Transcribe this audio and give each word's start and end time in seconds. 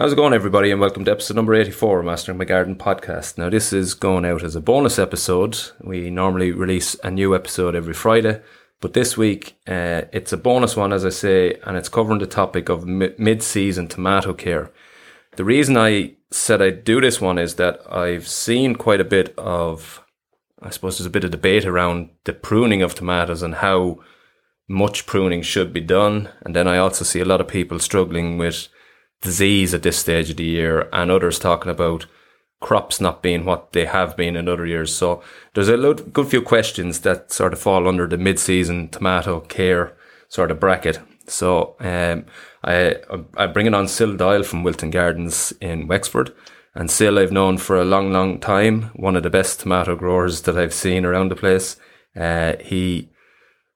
How's 0.00 0.14
it 0.14 0.16
going, 0.16 0.32
everybody, 0.32 0.70
and 0.70 0.80
welcome 0.80 1.04
to 1.04 1.10
episode 1.10 1.36
number 1.36 1.52
84 1.52 1.98
of 1.98 2.06
Mastering 2.06 2.38
My 2.38 2.46
Garden 2.46 2.74
podcast. 2.74 3.36
Now, 3.36 3.50
this 3.50 3.70
is 3.70 3.92
going 3.92 4.24
out 4.24 4.42
as 4.42 4.56
a 4.56 4.60
bonus 4.62 4.98
episode. 4.98 5.58
We 5.78 6.08
normally 6.08 6.52
release 6.52 6.96
a 7.04 7.10
new 7.10 7.34
episode 7.34 7.74
every 7.74 7.92
Friday, 7.92 8.40
but 8.80 8.94
this 8.94 9.18
week 9.18 9.58
uh, 9.68 10.08
it's 10.10 10.32
a 10.32 10.38
bonus 10.38 10.74
one, 10.74 10.94
as 10.94 11.04
I 11.04 11.10
say, 11.10 11.60
and 11.66 11.76
it's 11.76 11.90
covering 11.90 12.18
the 12.18 12.26
topic 12.26 12.70
of 12.70 12.86
mi- 12.86 13.12
mid 13.18 13.42
season 13.42 13.88
tomato 13.88 14.32
care. 14.32 14.72
The 15.36 15.44
reason 15.44 15.76
I 15.76 16.14
said 16.30 16.62
I'd 16.62 16.84
do 16.84 17.02
this 17.02 17.20
one 17.20 17.36
is 17.36 17.56
that 17.56 17.82
I've 17.92 18.26
seen 18.26 18.76
quite 18.76 19.02
a 19.02 19.04
bit 19.04 19.34
of, 19.36 20.02
I 20.62 20.70
suppose 20.70 20.96
there's 20.96 21.08
a 21.08 21.10
bit 21.10 21.24
of 21.24 21.30
debate 21.30 21.66
around 21.66 22.08
the 22.24 22.32
pruning 22.32 22.80
of 22.80 22.94
tomatoes 22.94 23.42
and 23.42 23.56
how 23.56 23.98
much 24.66 25.04
pruning 25.04 25.42
should 25.42 25.74
be 25.74 25.82
done. 25.82 26.30
And 26.40 26.56
then 26.56 26.66
I 26.66 26.78
also 26.78 27.04
see 27.04 27.20
a 27.20 27.26
lot 27.26 27.42
of 27.42 27.48
people 27.48 27.78
struggling 27.78 28.38
with 28.38 28.68
disease 29.22 29.74
at 29.74 29.82
this 29.82 29.98
stage 29.98 30.30
of 30.30 30.36
the 30.36 30.44
year 30.44 30.88
and 30.92 31.10
others 31.10 31.38
talking 31.38 31.70
about 31.70 32.06
crops 32.60 33.00
not 33.00 33.22
being 33.22 33.44
what 33.44 33.72
they 33.72 33.86
have 33.86 34.16
been 34.16 34.36
in 34.36 34.48
other 34.48 34.66
years. 34.66 34.94
So 34.94 35.22
there's 35.54 35.68
a 35.68 35.76
lot, 35.76 36.12
good 36.12 36.28
few 36.28 36.42
questions 36.42 37.00
that 37.00 37.32
sort 37.32 37.52
of 37.52 37.58
fall 37.58 37.88
under 37.88 38.06
the 38.06 38.18
mid-season 38.18 38.88
tomato 38.88 39.40
care 39.40 39.96
sort 40.28 40.50
of 40.50 40.60
bracket. 40.60 41.00
So 41.26 41.76
um, 41.80 42.26
I, 42.62 42.96
I'm 43.36 43.52
bringing 43.52 43.74
on 43.74 43.88
Sil 43.88 44.16
Doyle 44.16 44.42
from 44.42 44.62
Wilton 44.62 44.90
Gardens 44.90 45.52
in 45.60 45.88
Wexford. 45.88 46.32
And 46.74 46.90
Sil 46.92 47.18
I've 47.18 47.32
known 47.32 47.58
for 47.58 47.80
a 47.80 47.84
long, 47.84 48.12
long 48.12 48.38
time, 48.38 48.90
one 48.94 49.16
of 49.16 49.22
the 49.22 49.30
best 49.30 49.60
tomato 49.60 49.96
growers 49.96 50.42
that 50.42 50.56
I've 50.56 50.74
seen 50.74 51.04
around 51.04 51.30
the 51.30 51.36
place. 51.36 51.76
Uh, 52.14 52.54
he 52.60 53.10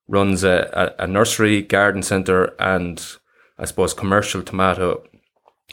runs 0.06 0.44
a, 0.44 0.94
a, 0.98 1.04
a 1.04 1.06
nursery, 1.06 1.62
garden 1.62 2.02
centre, 2.02 2.54
and 2.58 3.04
I 3.58 3.64
suppose 3.64 3.94
commercial 3.94 4.42
tomato 4.42 5.02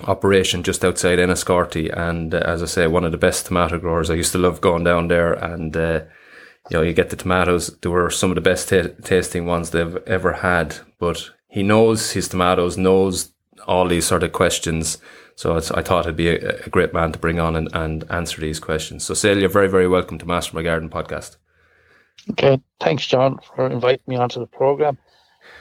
operation 0.06 0.64
just 0.64 0.84
outside 0.84 1.20
Enniscorthy. 1.20 1.90
And 1.96 2.34
uh, 2.34 2.40
as 2.40 2.62
I 2.64 2.66
say, 2.66 2.88
one 2.88 3.04
of 3.04 3.12
the 3.12 3.18
best 3.18 3.46
tomato 3.46 3.78
growers. 3.80 4.10
I 4.10 4.16
used 4.16 4.32
to 4.34 4.38
love 4.38 4.62
going 4.62 4.84
down 4.84 5.08
there 5.08 5.34
and, 5.34 5.76
uh, 5.76 6.02
you 6.70 6.78
know, 6.78 6.82
you 6.84 6.94
get 6.94 7.10
the 7.10 7.16
tomatoes. 7.16 7.76
They 7.78 7.90
were 7.90 8.10
some 8.10 8.32
of 8.32 8.36
the 8.36 8.42
best 8.42 8.70
t- 8.70 8.90
tasting 9.04 9.46
ones 9.46 9.70
they've 9.72 9.98
ever 10.08 10.34
had. 10.34 10.78
But 11.00 11.32
he 11.48 11.64
knows 11.64 12.12
his 12.12 12.28
tomatoes, 12.28 12.78
knows 12.78 13.32
all 13.68 13.88
these 13.88 14.06
sort 14.06 14.24
of 14.24 14.32
questions. 14.32 14.98
So 15.36 15.56
I 15.56 15.82
thought 15.82 16.06
it'd 16.06 16.16
be 16.16 16.30
a, 16.30 16.66
a, 16.66 16.70
great 16.70 16.94
man 16.94 17.12
to 17.14 17.20
bring 17.20 17.40
on 17.40 17.56
and, 17.56 17.70
and 17.74 18.04
answer 18.12 18.42
these 18.42 18.60
questions. 18.60 19.04
So, 19.04 19.14
Sil, 19.18 19.40
you're 19.40 19.50
very, 19.50 19.68
very 19.68 19.88
welcome 19.88 20.20
to 20.20 20.26
Master 20.26 20.56
My 20.56 20.62
Garden 20.62 20.90
podcast. 20.90 21.38
Okay, 22.32 22.62
thanks, 22.80 23.06
John, 23.08 23.40
for 23.56 23.66
inviting 23.66 24.04
me 24.06 24.18
onto 24.18 24.40
the 24.40 24.46
program. 24.46 24.98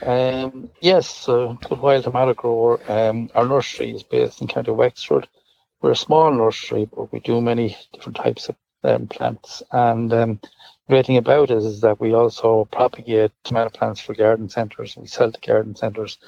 Um, 0.03 0.71
yes, 0.81 1.29
uh, 1.29 1.57
Good 1.69 1.79
Wild 1.81 2.05
Tomato 2.05 2.35
Grower. 2.35 2.81
Um, 2.89 3.31
our 3.35 3.47
nursery 3.47 3.95
is 3.95 4.03
based 4.03 4.41
in 4.41 4.49
County 4.49 4.71
Wexford. 4.71 5.29
We're 5.81 5.93
a 5.93 5.97
small 5.97 6.33
nursery, 6.33 6.87
but 6.87 7.13
we 7.13 7.21
do 7.21 7.41
many 7.41 7.77
different 7.93 8.17
types 8.17 8.49
of 8.49 8.57
um, 8.83 9.09
plants. 9.09 9.63
And 9.73 10.13
um, 10.13 10.41
the 10.43 10.49
great 10.95 11.07
thing 11.07 11.17
about 11.19 11.51
it 11.51 11.59
is 11.59 11.81
that 11.83 12.01
we 12.01 12.15
also 12.15 12.67
propagate 12.67 13.33
tomato 13.45 13.71
plants 13.71 14.01
for 14.01 14.15
garden 14.15 14.49
centres. 14.49 14.97
We 14.97 15.07
sell 15.07 15.33
to 15.33 15.41
garden 15.41 15.77
centres. 15.77 16.19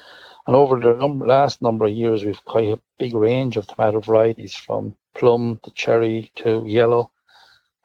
And 0.45 0.55
over 0.55 0.79
the 0.79 0.93
num- 0.93 1.19
last 1.19 1.61
number 1.61 1.85
of 1.85 1.93
years, 1.93 2.23
we've 2.23 2.43
quite 2.45 2.69
a 2.69 2.79
big 2.99 3.15
range 3.15 3.57
of 3.57 3.67
tomato 3.67 4.01
varieties 4.01 4.55
from 4.55 4.95
plum 5.15 5.59
to 5.63 5.71
cherry 5.71 6.31
to 6.37 6.63
yellow 6.65 7.11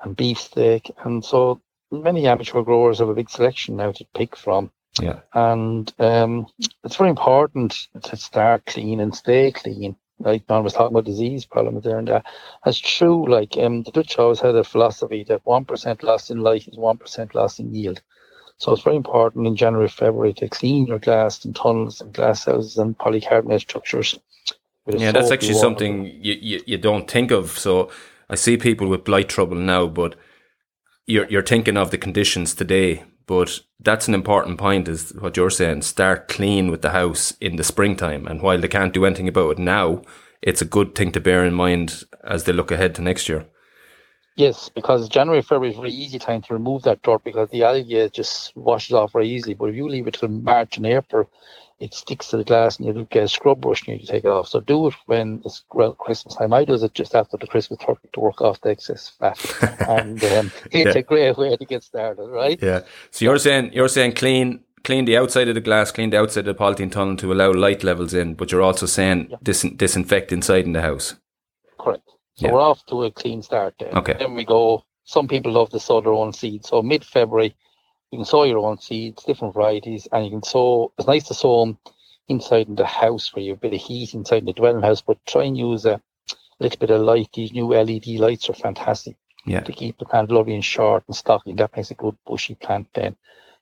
and 0.02 0.16
beefsteak. 0.16 0.90
And 1.04 1.24
so 1.24 1.60
many 1.90 2.26
amateur 2.26 2.62
growers 2.62 2.98
have 2.98 3.08
a 3.08 3.14
big 3.14 3.30
selection 3.30 3.76
now 3.76 3.92
to 3.92 4.06
pick 4.14 4.36
from. 4.36 4.70
Yeah. 5.00 5.20
And 5.34 5.92
um, 5.98 6.46
it's 6.84 6.96
very 6.96 7.10
important 7.10 7.88
to 8.02 8.16
start 8.16 8.66
clean 8.66 9.00
and 9.00 9.14
stay 9.14 9.52
clean. 9.52 9.96
Like 10.20 10.48
John 10.48 10.64
was 10.64 10.72
talking 10.72 10.96
about 10.96 11.04
disease 11.04 11.44
problems 11.44 11.84
there 11.84 11.98
and 11.98 12.08
that. 12.08 12.26
That's 12.64 12.78
true. 12.78 13.28
Like 13.28 13.56
um, 13.56 13.84
the 13.84 13.92
Dutch 13.92 14.18
always 14.18 14.40
had 14.40 14.56
a 14.56 14.64
philosophy 14.64 15.24
that 15.28 15.44
1% 15.44 16.02
loss 16.02 16.30
in 16.30 16.40
life 16.40 16.66
is 16.66 16.76
1% 16.76 17.34
loss 17.34 17.58
in 17.58 17.74
yield. 17.74 18.02
So 18.58 18.72
it's 18.72 18.82
very 18.82 18.96
important 18.96 19.46
in 19.46 19.54
January, 19.54 19.88
February 19.88 20.34
to 20.34 20.48
clean 20.48 20.86
your 20.86 20.98
glass 20.98 21.44
and 21.44 21.54
tunnels 21.54 22.00
and 22.00 22.12
glass 22.12 22.44
houses 22.44 22.76
and 22.76 22.98
polycarbonate 22.98 23.60
structures. 23.60 24.18
Yeah, 24.86 25.12
that's 25.12 25.30
actually 25.30 25.54
something 25.54 26.06
you, 26.06 26.34
you, 26.40 26.62
you 26.66 26.78
don't 26.78 27.08
think 27.08 27.30
of. 27.30 27.56
So 27.56 27.90
I 28.28 28.34
see 28.34 28.56
people 28.56 28.88
with 28.88 29.04
blight 29.04 29.28
trouble 29.28 29.56
now, 29.56 29.86
but 29.86 30.16
you're, 31.06 31.28
you're 31.28 31.42
thinking 31.42 31.76
of 31.76 31.90
the 31.92 31.98
conditions 31.98 32.54
today 32.54 33.04
but 33.28 33.60
that's 33.78 34.08
an 34.08 34.14
important 34.14 34.58
point, 34.58 34.88
is 34.88 35.12
what 35.20 35.36
you're 35.36 35.50
saying. 35.50 35.82
Start 35.82 36.26
clean 36.26 36.70
with 36.70 36.82
the 36.82 36.90
house 36.90 37.34
in 37.40 37.54
the 37.56 37.62
springtime. 37.62 38.26
And 38.26 38.42
while 38.42 38.58
they 38.58 38.66
can't 38.66 38.92
do 38.92 39.04
anything 39.04 39.28
about 39.28 39.52
it 39.52 39.58
now, 39.58 40.02
it's 40.42 40.62
a 40.62 40.64
good 40.64 40.96
thing 40.96 41.12
to 41.12 41.20
bear 41.20 41.44
in 41.44 41.54
mind 41.54 42.04
as 42.24 42.44
they 42.44 42.52
look 42.52 42.72
ahead 42.72 42.94
to 42.96 43.02
next 43.02 43.28
year. 43.28 43.46
Yes, 44.34 44.68
because 44.68 45.08
January, 45.08 45.42
February 45.42 45.70
is 45.70 45.78
a 45.78 45.80
very 45.80 45.92
easy 45.92 46.18
time 46.18 46.42
to 46.42 46.54
remove 46.54 46.82
that 46.82 47.02
dirt 47.02 47.22
because 47.22 47.50
the 47.50 47.64
algae 47.64 48.08
just 48.10 48.56
washes 48.56 48.94
off 48.94 49.12
very 49.12 49.28
easily. 49.28 49.54
But 49.54 49.66
if 49.66 49.76
you 49.76 49.88
leave 49.88 50.06
it 50.06 50.14
till 50.14 50.28
March 50.28 50.76
and 50.76 50.86
April, 50.86 51.28
it 51.80 51.94
sticks 51.94 52.28
to 52.28 52.36
the 52.36 52.44
glass 52.44 52.78
and 52.78 52.86
you 52.86 53.06
get 53.10 53.24
a 53.24 53.28
scrub 53.28 53.60
brush 53.60 53.86
and 53.86 54.00
you 54.00 54.06
take 54.06 54.24
it 54.24 54.30
off. 54.30 54.48
So 54.48 54.60
do 54.60 54.88
it 54.88 54.94
when 55.06 55.42
it's 55.44 55.62
well, 55.72 55.92
Christmas 55.94 56.34
time. 56.34 56.52
I 56.52 56.64
do 56.64 56.74
it 56.74 56.94
just 56.94 57.14
after 57.14 57.36
the 57.36 57.46
Christmas 57.46 57.78
turkey 57.78 58.08
to 58.12 58.20
work 58.20 58.40
off 58.40 58.60
the 58.60 58.70
excess 58.70 59.08
fat. 59.08 59.38
and 59.88 60.22
um, 60.24 60.52
it's 60.72 60.94
yeah. 60.94 60.98
a 60.98 61.02
great 61.02 61.36
way 61.36 61.56
to 61.56 61.64
get 61.64 61.84
started, 61.84 62.26
right? 62.26 62.58
Yeah. 62.60 62.80
So 63.10 63.24
you're 63.24 63.38
saying 63.38 63.72
you're 63.72 63.88
saying 63.88 64.12
clean 64.12 64.60
clean 64.84 65.04
the 65.04 65.16
outside 65.16 65.48
of 65.48 65.54
the 65.54 65.60
glass, 65.60 65.92
clean 65.92 66.10
the 66.10 66.18
outside 66.18 66.48
of 66.48 66.56
the 66.56 66.62
polythene 66.64 66.90
tunnel 66.90 67.16
to 67.16 67.32
allow 67.32 67.52
light 67.52 67.84
levels 67.84 68.14
in, 68.14 68.34
but 68.34 68.50
you're 68.50 68.62
also 68.62 68.86
saying 68.86 69.28
yeah. 69.30 69.36
dis- 69.42 69.66
disinfect 69.76 70.32
inside 70.32 70.64
in 70.64 70.72
the 70.72 70.82
house. 70.82 71.14
Correct. 71.78 72.08
So 72.34 72.46
yeah. 72.46 72.52
we're 72.52 72.60
off 72.60 72.84
to 72.86 73.04
a 73.04 73.10
clean 73.10 73.42
start 73.42 73.74
then. 73.78 73.96
Okay. 73.96 74.16
Then 74.18 74.34
we 74.34 74.44
go. 74.44 74.84
Some 75.04 75.26
people 75.26 75.52
love 75.52 75.70
to 75.70 75.80
sow 75.80 76.00
their 76.00 76.12
own 76.12 76.32
seeds. 76.32 76.68
So 76.68 76.82
mid 76.82 77.04
February 77.04 77.54
you 78.10 78.18
can 78.18 78.24
sow 78.24 78.44
your 78.44 78.58
own 78.58 78.78
seeds, 78.78 79.24
different 79.24 79.54
varieties, 79.54 80.08
and 80.12 80.24
you 80.24 80.30
can 80.30 80.42
sow. 80.42 80.92
It's 80.98 81.06
nice 81.06 81.28
to 81.28 81.34
sow 81.34 81.60
them 81.64 81.78
inside 82.28 82.68
in 82.68 82.74
the 82.74 82.86
house 82.86 83.34
where 83.34 83.42
you 83.42 83.50
have 83.50 83.58
a 83.58 83.60
bit 83.60 83.74
of 83.74 83.80
heat 83.80 84.14
inside 84.14 84.46
the 84.46 84.52
dwelling 84.52 84.82
house, 84.82 85.02
but 85.02 85.24
try 85.26 85.44
and 85.44 85.56
use 85.56 85.84
a 85.84 86.00
little 86.58 86.78
bit 86.78 86.90
of 86.90 87.02
light. 87.02 87.28
These 87.34 87.52
new 87.52 87.68
LED 87.68 88.06
lights 88.18 88.48
are 88.48 88.54
fantastic 88.54 89.16
yeah. 89.46 89.60
to 89.60 89.72
keep 89.72 89.98
the 89.98 90.06
plant 90.06 90.30
lovely 90.30 90.54
and 90.54 90.64
short 90.64 91.04
and 91.06 91.16
stocky. 91.16 91.52
That 91.52 91.76
makes 91.76 91.90
a 91.90 91.94
good 91.94 92.16
bushy 92.26 92.54
plant 92.54 92.88
then. 92.94 93.16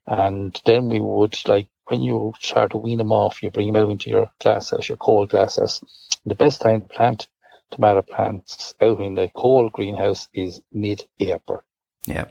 And 0.07 0.61
then 0.65 0.89
we 0.89 1.01
would 1.01 1.37
like 1.49 1.69
when 1.87 2.03
you 2.03 2.33
start 2.41 2.73
to 2.73 2.79
wean 2.79 2.99
them 2.99 3.13
off, 3.13 3.43
you 3.43 3.51
bring 3.51 3.73
them 3.73 3.83
out 3.83 3.91
into 3.91 4.11
your 4.11 4.31
glass 4.41 4.71
glasshouse, 4.71 4.89
your 4.89 4.99
cold 4.99 5.31
glasshouse. 5.31 5.81
The 6.25 6.35
best 6.35 6.61
time 6.61 6.83
to 6.83 6.89
plant 6.89 7.29
tomato 7.71 8.03
plants 8.03 8.75
out 8.81 9.01
in 9.01 9.15
the 9.15 9.29
cold 9.35 9.73
greenhouse 9.73 10.29
is 10.33 10.61
mid-April. 10.73 11.63
Yeah 12.05 12.27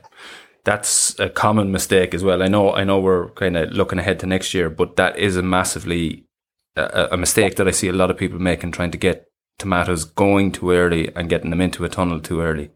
that's 0.66 1.18
a 1.20 1.30
common 1.30 1.70
mistake 1.70 2.12
as 2.12 2.24
well. 2.24 2.42
I 2.42 2.48
know, 2.48 2.74
I 2.74 2.82
know 2.82 2.98
we're 2.98 3.30
kind 3.30 3.56
of 3.56 3.70
looking 3.70 4.00
ahead 4.00 4.18
to 4.20 4.26
next 4.26 4.52
year, 4.52 4.68
but 4.68 4.96
that 4.96 5.16
is 5.16 5.36
a 5.36 5.42
massively 5.42 6.26
a, 6.74 7.08
a, 7.12 7.16
mistake 7.16 7.54
that 7.56 7.68
I 7.68 7.70
see 7.70 7.88
a 7.88 7.92
lot 7.92 8.10
of 8.10 8.18
people 8.18 8.40
making, 8.40 8.72
trying 8.72 8.90
to 8.90 8.98
get 8.98 9.28
tomatoes 9.58 10.04
going 10.04 10.50
too 10.50 10.72
early 10.72 11.14
and 11.14 11.28
getting 11.28 11.50
them 11.50 11.60
into 11.60 11.84
a 11.84 11.88
tunnel 11.88 12.20
too 12.20 12.40
early. 12.40 12.70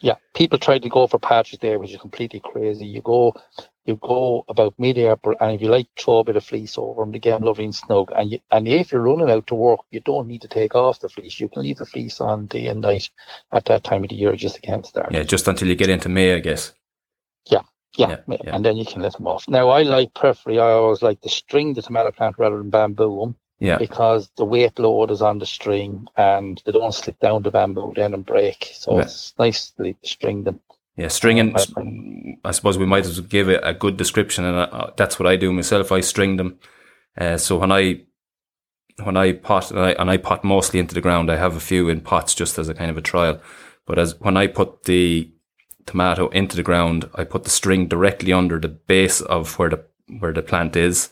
Yeah, 0.00 0.16
people 0.34 0.58
try 0.58 0.80
to 0.80 0.88
go 0.88 1.06
for 1.06 1.20
patches 1.20 1.60
there, 1.60 1.78
which 1.78 1.92
is 1.92 2.00
completely 2.00 2.40
crazy. 2.40 2.86
You 2.86 3.00
go, 3.02 3.34
you 3.84 3.94
go 4.02 4.44
about 4.48 4.74
mid-April, 4.76 5.36
and 5.40 5.52
if 5.52 5.62
you 5.62 5.68
like, 5.68 5.86
throw 5.96 6.18
a 6.18 6.24
bit 6.24 6.34
of 6.34 6.44
fleece 6.44 6.76
over 6.76 7.02
them 7.02 7.12
to 7.12 7.20
get 7.20 7.38
them 7.38 7.46
lovely 7.46 7.66
and 7.66 7.74
snug. 7.74 8.10
And 8.16 8.32
you, 8.32 8.40
and 8.50 8.66
if 8.66 8.90
you're 8.90 9.00
running 9.00 9.30
out 9.30 9.46
to 9.46 9.54
work, 9.54 9.78
you 9.92 10.00
don't 10.00 10.26
need 10.26 10.42
to 10.42 10.48
take 10.48 10.74
off 10.74 10.98
the 10.98 11.08
fleece. 11.08 11.38
You 11.38 11.48
can 11.48 11.62
leave 11.62 11.78
the 11.78 11.86
fleece 11.86 12.20
on 12.20 12.46
day 12.46 12.66
and 12.66 12.80
night 12.80 13.10
at 13.52 13.66
that 13.66 13.84
time 13.84 14.02
of 14.02 14.10
the 14.10 14.16
year, 14.16 14.34
just 14.34 14.58
against 14.58 14.94
that. 14.94 15.12
Yeah, 15.12 15.22
just 15.22 15.46
until 15.46 15.68
you 15.68 15.76
get 15.76 15.88
into 15.88 16.08
May, 16.08 16.34
I 16.34 16.40
guess. 16.40 16.72
Yeah, 17.96 18.16
yeah, 18.26 18.36
and 18.46 18.64
then 18.64 18.76
you 18.76 18.86
can 18.86 19.02
let 19.02 19.12
them 19.14 19.26
off. 19.26 19.46
Now, 19.48 19.68
I 19.68 19.82
like 19.82 20.14
preferably, 20.14 20.58
I 20.58 20.70
always 20.70 21.02
like 21.02 21.20
to 21.20 21.28
string 21.28 21.74
the 21.74 21.82
tomato 21.82 22.10
plant 22.10 22.36
rather 22.38 22.56
than 22.56 22.70
bamboo 22.70 23.20
them. 23.20 23.36
Yeah. 23.58 23.78
Because 23.78 24.28
the 24.36 24.44
weight 24.44 24.78
load 24.78 25.12
is 25.12 25.22
on 25.22 25.38
the 25.38 25.46
string 25.46 26.08
and 26.16 26.60
they 26.64 26.72
don't 26.72 26.92
slip 26.92 27.20
down 27.20 27.42
the 27.42 27.50
bamboo 27.52 27.92
then 27.94 28.12
and 28.12 28.26
break. 28.26 28.72
So 28.74 28.96
yeah. 28.96 29.02
it's 29.02 29.34
nice 29.38 29.70
to 29.72 29.94
string 30.02 30.42
them. 30.42 30.58
Yeah, 30.96 31.08
stringing. 31.08 31.54
Uh, 31.54 31.64
I 32.44 32.50
suppose 32.50 32.76
we 32.76 32.86
might 32.86 33.06
as 33.06 33.20
well 33.20 33.28
give 33.28 33.48
it 33.48 33.60
a 33.62 33.72
good 33.72 33.96
description, 33.96 34.44
and 34.44 34.58
I, 34.58 34.90
that's 34.96 35.18
what 35.18 35.26
I 35.26 35.36
do 35.36 35.52
myself. 35.52 35.90
I 35.90 36.00
string 36.00 36.36
them. 36.36 36.58
Uh, 37.16 37.38
so 37.38 37.56
when 37.56 37.72
I 37.72 38.02
when 39.02 39.16
I 39.16 39.32
pot 39.32 39.70
and 39.70 39.80
I, 39.80 39.92
and 39.92 40.10
I 40.10 40.16
pot 40.16 40.44
mostly 40.44 40.80
into 40.80 40.94
the 40.94 41.00
ground, 41.00 41.30
I 41.30 41.36
have 41.36 41.56
a 41.56 41.60
few 41.60 41.88
in 41.88 42.00
pots 42.02 42.34
just 42.34 42.58
as 42.58 42.68
a 42.68 42.74
kind 42.74 42.90
of 42.90 42.98
a 42.98 43.02
trial. 43.02 43.40
But 43.86 43.98
as 43.98 44.18
when 44.20 44.36
I 44.36 44.48
put 44.48 44.84
the 44.84 45.32
tomato 45.86 46.28
into 46.28 46.56
the 46.56 46.62
ground. 46.62 47.08
I 47.14 47.24
put 47.24 47.44
the 47.44 47.50
string 47.50 47.88
directly 47.88 48.32
under 48.32 48.58
the 48.58 48.68
base 48.68 49.20
of 49.20 49.58
where 49.58 49.70
the 49.70 49.84
where 50.18 50.32
the 50.32 50.42
plant 50.42 50.76
is, 50.76 51.10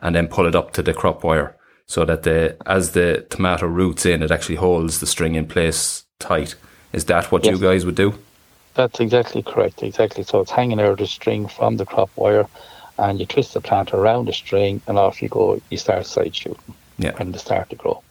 and 0.00 0.14
then 0.14 0.28
pull 0.28 0.46
it 0.46 0.54
up 0.54 0.72
to 0.72 0.82
the 0.82 0.94
crop 0.94 1.22
wire 1.24 1.56
so 1.88 2.04
that 2.04 2.22
the 2.22 2.56
as 2.66 2.92
the 2.92 3.26
tomato 3.30 3.66
roots 3.66 4.06
in, 4.06 4.22
it 4.22 4.30
actually 4.30 4.56
holds 4.56 5.00
the 5.00 5.06
string 5.06 5.34
in 5.34 5.46
place 5.46 6.04
tight. 6.18 6.54
Is 6.92 7.06
that 7.06 7.32
what 7.32 7.44
yes. 7.44 7.52
you 7.52 7.60
guys 7.60 7.84
would 7.84 7.96
do? 7.96 8.14
That's 8.74 9.00
exactly 9.00 9.42
correct. 9.42 9.82
Exactly. 9.82 10.22
So 10.22 10.40
it's 10.40 10.50
hanging 10.50 10.80
out 10.80 10.92
of 10.92 10.98
the 10.98 11.06
string 11.06 11.48
from 11.48 11.76
the 11.76 11.86
crop 11.86 12.10
wire, 12.16 12.46
and 12.98 13.18
you 13.18 13.26
twist 13.26 13.54
the 13.54 13.60
plant 13.60 13.92
around 13.92 14.28
the 14.28 14.32
string, 14.32 14.80
and 14.86 14.98
off 14.98 15.20
you 15.20 15.28
go. 15.28 15.60
You 15.70 15.78
start 15.78 16.06
side 16.06 16.36
shooting. 16.36 16.74
Yeah. 16.98 17.12
And 17.18 17.34
they 17.34 17.38
start 17.38 17.70
to 17.70 17.76
grow. 17.76 18.02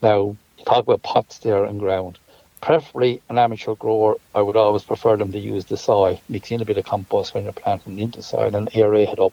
Now 0.00 0.36
talk 0.64 0.84
about 0.84 1.02
pots 1.02 1.38
there 1.38 1.64
and 1.64 1.80
ground. 1.80 2.18
Preferably 2.60 3.22
an 3.28 3.38
amateur 3.38 3.74
grower, 3.74 4.16
I 4.34 4.42
would 4.42 4.56
always 4.56 4.82
prefer 4.82 5.16
them 5.16 5.32
to 5.32 5.38
use 5.38 5.66
the 5.66 5.76
soil, 5.76 6.20
mix 6.28 6.50
in 6.50 6.60
a 6.60 6.64
bit 6.64 6.76
of 6.76 6.84
compost 6.84 7.34
when 7.34 7.44
you're 7.44 7.52
planting 7.52 7.98
into 7.98 8.18
the 8.18 8.24
soil 8.24 8.54
and 8.54 8.70
aerate 8.72 9.12
it 9.12 9.20
up, 9.20 9.32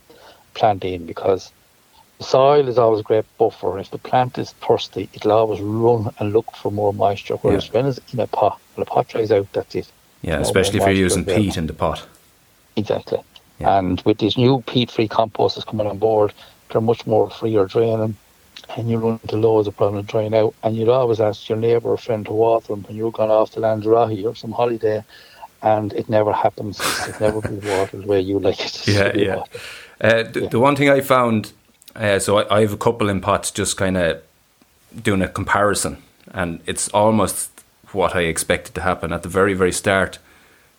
plant 0.53 0.85
in 0.85 1.05
because 1.05 1.51
the 2.19 2.23
soil 2.23 2.67
is 2.67 2.77
always 2.77 2.99
a 2.99 3.03
great 3.03 3.25
buffer. 3.37 3.79
If 3.79 3.91
the 3.91 3.97
plant 3.97 4.37
is 4.37 4.51
thirsty, 4.51 5.09
it'll 5.13 5.31
always 5.31 5.59
run 5.59 6.13
and 6.19 6.33
look 6.33 6.51
for 6.55 6.71
more 6.71 6.93
moisture. 6.93 7.35
Whereas 7.35 7.67
Yeah. 7.67 7.73
when 7.73 7.85
it's 7.87 7.99
in 8.13 8.19
a 8.19 8.27
pot, 8.27 8.59
when 8.75 8.85
the 8.85 8.89
pot 8.89 9.07
dries 9.07 9.31
out, 9.31 9.51
that's 9.53 9.75
it. 9.75 9.91
Yeah, 10.21 10.35
No 10.35 10.41
especially 10.41 10.79
if 10.79 10.85
you're 10.85 11.05
using 11.05 11.25
peat 11.25 11.57
in 11.57 11.67
the 11.67 11.73
pot. 11.73 12.05
Exactly. 12.75 13.19
Yeah. 13.59 13.77
And 13.77 14.01
with 14.01 14.17
these 14.19 14.37
new 14.37 14.61
peat-free 14.67 15.07
composters 15.07 15.65
coming 15.65 15.87
on 15.87 15.97
board, 15.97 16.33
they're 16.69 16.81
much 16.81 17.05
more 17.07 17.29
free 17.29 17.53
freer 17.53 17.65
draining, 17.65 18.17
and 18.75 18.89
you 18.89 18.97
run 18.97 19.19
into 19.23 19.37
loads 19.37 19.67
of 19.67 19.75
problems 19.77 20.07
drying 20.07 20.33
out. 20.33 20.53
And 20.63 20.75
you'd 20.75 20.89
always 20.89 21.19
ask 21.19 21.47
your 21.49 21.57
neighbour 21.57 21.89
or 21.89 21.97
friend 21.97 22.25
to 22.25 22.33
water 22.33 22.67
them 22.67 22.83
when 22.83 22.95
you're 22.97 23.11
gone 23.11 23.31
off 23.31 23.51
to 23.51 23.59
Lanzarote 23.59 24.23
or 24.25 24.35
some 24.35 24.51
holiday, 24.51 25.03
and 25.61 25.93
it 25.93 26.09
never 26.09 26.33
happens. 26.33 26.79
It 27.07 27.19
never 27.19 27.41
be 27.41 27.55
watered 27.67 28.03
the 28.03 28.07
way 28.07 28.21
you 28.21 28.39
like 28.39 28.59
it. 28.59 28.71
to 28.73 28.91
Yeah, 28.91 29.11
yeah. 29.15 29.43
Uh, 30.01 30.23
the, 30.23 30.41
Yeah. 30.41 30.49
the 30.49 30.59
one 30.59 30.75
thing 30.75 30.89
I 30.89 31.01
found, 31.01 31.53
uh, 31.95 32.19
so 32.19 32.39
I, 32.39 32.57
I 32.57 32.61
have 32.61 32.73
a 32.73 32.77
couple 32.77 33.09
in 33.09 33.21
pots, 33.21 33.51
just 33.51 33.77
kind 33.77 33.97
of 33.97 34.21
doing 35.01 35.21
a 35.21 35.27
comparison, 35.27 35.97
and 36.33 36.59
it's 36.65 36.89
almost 36.89 37.49
what 37.91 38.15
I 38.15 38.21
expected 38.21 38.75
to 38.75 38.81
happen 38.81 39.13
at 39.13 39.23
the 39.23 39.29
very, 39.29 39.53
very 39.53 39.71
start. 39.71 40.19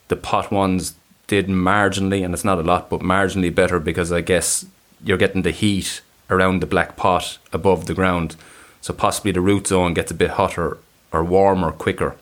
The 0.09 0.15
pot 0.15 0.51
ones 0.51 0.93
did 1.27 1.47
marginally, 1.47 2.23
and 2.23 2.33
it's 2.33 2.45
not 2.45 2.59
a 2.59 2.63
lot, 2.63 2.89
but 2.89 3.01
marginally 3.01 3.53
better 3.53 3.79
because 3.79 4.11
I 4.11 4.21
guess 4.21 4.65
you're 5.03 5.17
getting 5.17 5.41
the 5.41 5.51
heat 5.51 6.01
around 6.29 6.61
the 6.61 6.67
black 6.67 6.95
pot 6.95 7.37
above 7.53 7.85
the 7.85 7.93
ground, 7.93 8.35
so 8.81 8.93
possibly 8.93 9.31
the 9.31 9.41
root 9.41 9.67
zone 9.67 9.93
gets 9.93 10.11
a 10.11 10.15
bit 10.15 10.31
hotter 10.31 10.77
or 11.11 11.23
warmer 11.23 11.71
quicker. 11.71 12.15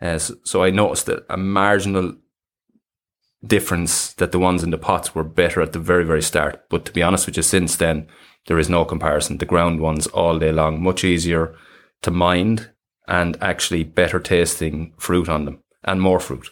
Uh, 0.00 0.18
so, 0.18 0.34
so 0.44 0.62
I 0.62 0.70
noticed 0.70 1.06
that 1.06 1.24
a 1.28 1.36
marginal 1.36 2.14
difference 3.46 4.12
that 4.14 4.32
the 4.32 4.38
ones 4.38 4.62
in 4.62 4.70
the 4.70 4.78
pots 4.78 5.14
were 5.14 5.24
better 5.24 5.60
at 5.60 5.72
the 5.72 5.78
very, 5.78 6.04
very 6.04 6.22
start. 6.22 6.64
But 6.68 6.84
to 6.86 6.92
be 6.92 7.02
honest 7.02 7.26
with 7.26 7.36
you, 7.36 7.42
since 7.42 7.76
then, 7.76 8.06
there 8.46 8.58
is 8.58 8.68
no 8.68 8.84
comparison. 8.84 9.38
The 9.38 9.46
ground 9.46 9.80
ones 9.80 10.06
all 10.08 10.38
day 10.38 10.52
long, 10.52 10.82
much 10.82 11.04
easier 11.04 11.54
to 12.02 12.10
mind 12.10 12.70
and 13.06 13.36
actually 13.40 13.84
better 13.84 14.18
tasting 14.18 14.94
fruit 14.98 15.28
on 15.28 15.44
them 15.44 15.62
and 15.82 16.00
more 16.00 16.20
fruit. 16.20 16.48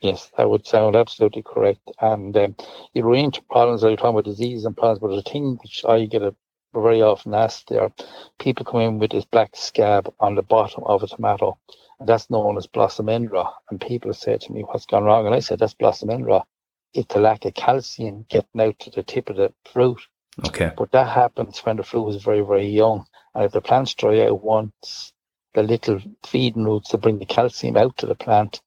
Yes, 0.00 0.30
that 0.36 0.48
would 0.48 0.66
sound 0.66 0.96
absolutely 0.96 1.42
correct. 1.42 1.90
And 2.00 2.36
um, 2.36 2.56
you 2.94 3.02
run 3.02 3.18
into 3.18 3.42
problems, 3.42 3.82
you're 3.82 3.96
talking 3.96 4.10
about 4.10 4.24
disease 4.24 4.64
and 4.64 4.76
problems, 4.76 5.00
but 5.00 5.14
the 5.14 5.30
thing 5.30 5.58
which 5.62 5.84
I 5.86 6.06
get 6.06 6.22
a 6.22 6.34
very 6.72 7.02
often 7.02 7.34
asked 7.34 7.68
there, 7.68 7.90
people 8.38 8.64
come 8.64 8.80
in 8.80 8.98
with 8.98 9.10
this 9.10 9.24
black 9.24 9.50
scab 9.54 10.12
on 10.20 10.36
the 10.36 10.42
bottom 10.42 10.84
of 10.84 11.02
a 11.02 11.06
tomato, 11.06 11.58
and 11.98 12.08
that's 12.08 12.30
known 12.30 12.56
as 12.56 12.66
blossom 12.66 13.08
end 13.08 13.30
rot. 13.30 13.54
And 13.70 13.80
people 13.80 14.12
say 14.14 14.38
to 14.38 14.52
me, 14.52 14.62
what's 14.62 14.86
gone 14.86 15.04
wrong? 15.04 15.26
And 15.26 15.34
I 15.34 15.40
said, 15.40 15.58
that's 15.58 15.74
blossom 15.74 16.10
end 16.10 16.26
rot. 16.26 16.46
It's 16.94 17.12
the 17.12 17.20
lack 17.20 17.44
of 17.44 17.54
calcium 17.54 18.24
getting 18.28 18.60
out 18.60 18.78
to 18.80 18.90
the 18.90 19.02
tip 19.02 19.28
of 19.30 19.36
the 19.36 19.52
fruit. 19.72 20.00
Okay. 20.46 20.72
But 20.76 20.92
that 20.92 21.08
happens 21.08 21.58
when 21.60 21.76
the 21.76 21.82
fruit 21.82 22.10
is 22.10 22.22
very, 22.22 22.40
very 22.40 22.68
young. 22.68 23.04
And 23.34 23.44
if 23.44 23.52
the 23.52 23.60
plants 23.60 23.94
dry 23.94 24.26
out 24.26 24.42
once, 24.42 25.12
the 25.54 25.62
little 25.62 26.00
feeding 26.24 26.64
roots 26.64 26.90
that 26.90 26.98
bring 26.98 27.18
the 27.18 27.26
calcium 27.26 27.76
out 27.76 27.96
to 27.98 28.06
the 28.06 28.14
plant 28.14 28.60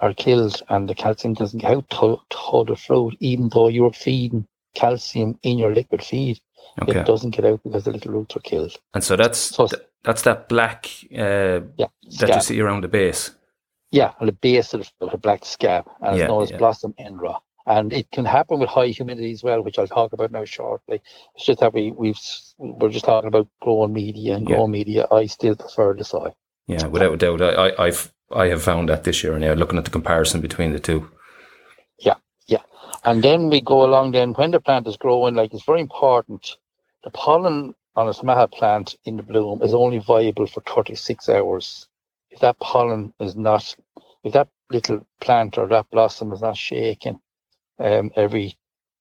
are 0.00 0.14
killed 0.14 0.62
and 0.68 0.88
the 0.88 0.94
calcium 0.94 1.34
doesn't 1.34 1.58
get 1.60 1.70
out 1.72 1.88
to, 1.90 2.20
to 2.30 2.64
the 2.66 2.76
fruit, 2.76 3.16
even 3.20 3.48
though 3.52 3.68
you're 3.68 3.92
feeding 3.92 4.46
calcium 4.74 5.38
in 5.42 5.58
your 5.58 5.74
liquid 5.74 6.02
feed. 6.02 6.40
Okay. 6.82 7.00
It 7.00 7.06
doesn't 7.06 7.30
get 7.30 7.44
out 7.44 7.60
because 7.64 7.84
the 7.84 7.90
little 7.92 8.12
roots 8.12 8.36
are 8.36 8.40
killed. 8.40 8.76
And 8.94 9.02
so 9.02 9.16
that's 9.16 9.38
So- 9.38 9.66
th- 9.66 9.82
that's 10.04 10.22
that 10.22 10.48
black 10.48 10.86
uh, 11.12 11.60
Yeah. 11.76 11.86
that 12.20 12.28
you 12.34 12.40
see 12.40 12.60
around 12.60 12.82
the 12.84 12.88
base. 12.88 13.32
Yeah, 13.90 14.12
on 14.20 14.26
the 14.26 14.32
base 14.32 14.74
of 14.74 14.82
the, 15.00 15.06
of 15.06 15.10
the 15.12 15.18
black 15.18 15.44
scab, 15.44 15.86
and 16.02 16.16
Yeah, 16.16 16.24
it's 16.24 16.28
known 16.28 16.42
as 16.42 16.50
yeah. 16.50 16.58
blossom 16.58 16.94
end 16.98 17.20
rot. 17.20 17.42
And 17.66 17.92
it 17.92 18.10
can 18.12 18.24
happen 18.24 18.60
with 18.60 18.68
high 18.70 18.86
humidity 18.88 19.32
as 19.32 19.42
well, 19.42 19.62
which 19.62 19.78
I'll 19.78 19.86
talk 19.88 20.12
about 20.12 20.30
now 20.30 20.44
shortly. 20.44 21.02
It's 21.34 21.44
just 21.44 21.60
that 21.60 21.74
we 21.74 21.90
we've 21.92 22.18
we're 22.58 22.88
just 22.90 23.04
talking 23.04 23.28
about 23.28 23.48
growing 23.60 23.92
media 23.92 24.36
and 24.36 24.48
Yeah. 24.48 24.56
growing 24.56 24.70
media. 24.70 25.06
I 25.10 25.26
still 25.26 25.56
prefer 25.56 25.94
the 25.94 26.04
soil. 26.04 26.34
Yeah, 26.66 26.86
without 26.86 27.14
a 27.14 27.16
doubt. 27.16 27.42
I, 27.42 27.46
I, 27.68 27.84
I've 27.86 28.12
I 28.30 28.46
have 28.48 28.62
found 28.62 28.88
that 28.88 29.04
this 29.04 29.22
year 29.22 29.32
and 29.32 29.42
now, 29.42 29.54
looking 29.54 29.78
at 29.78 29.84
the 29.84 29.90
comparison 29.90 30.40
between 30.40 30.72
the 30.72 30.80
two. 30.80 31.10
Yeah, 31.98 32.16
yeah. 32.46 32.62
And 33.04 33.22
then 33.22 33.48
we 33.48 33.60
go 33.60 33.84
along 33.84 34.12
then 34.12 34.34
when 34.34 34.50
the 34.50 34.60
plant 34.60 34.86
is 34.86 34.96
growing, 34.96 35.34
like 35.34 35.54
it's 35.54 35.64
very 35.64 35.80
important. 35.80 36.56
The 37.04 37.10
pollen 37.10 37.74
on 37.96 38.08
a 38.08 38.14
tomato 38.14 38.46
plant 38.46 38.96
in 39.04 39.16
the 39.16 39.22
bloom 39.22 39.62
is 39.62 39.74
only 39.74 39.98
viable 39.98 40.46
for 40.46 40.60
36 40.60 41.28
hours. 41.28 41.88
If 42.30 42.40
that 42.40 42.58
pollen 42.58 43.14
is 43.18 43.34
not, 43.34 43.74
if 44.22 44.34
that 44.34 44.48
little 44.70 45.06
plant 45.20 45.56
or 45.56 45.66
that 45.68 45.90
blossom 45.90 46.32
is 46.32 46.42
not 46.42 46.56
shaking 46.56 47.20
um, 47.78 48.10
every 48.14 48.58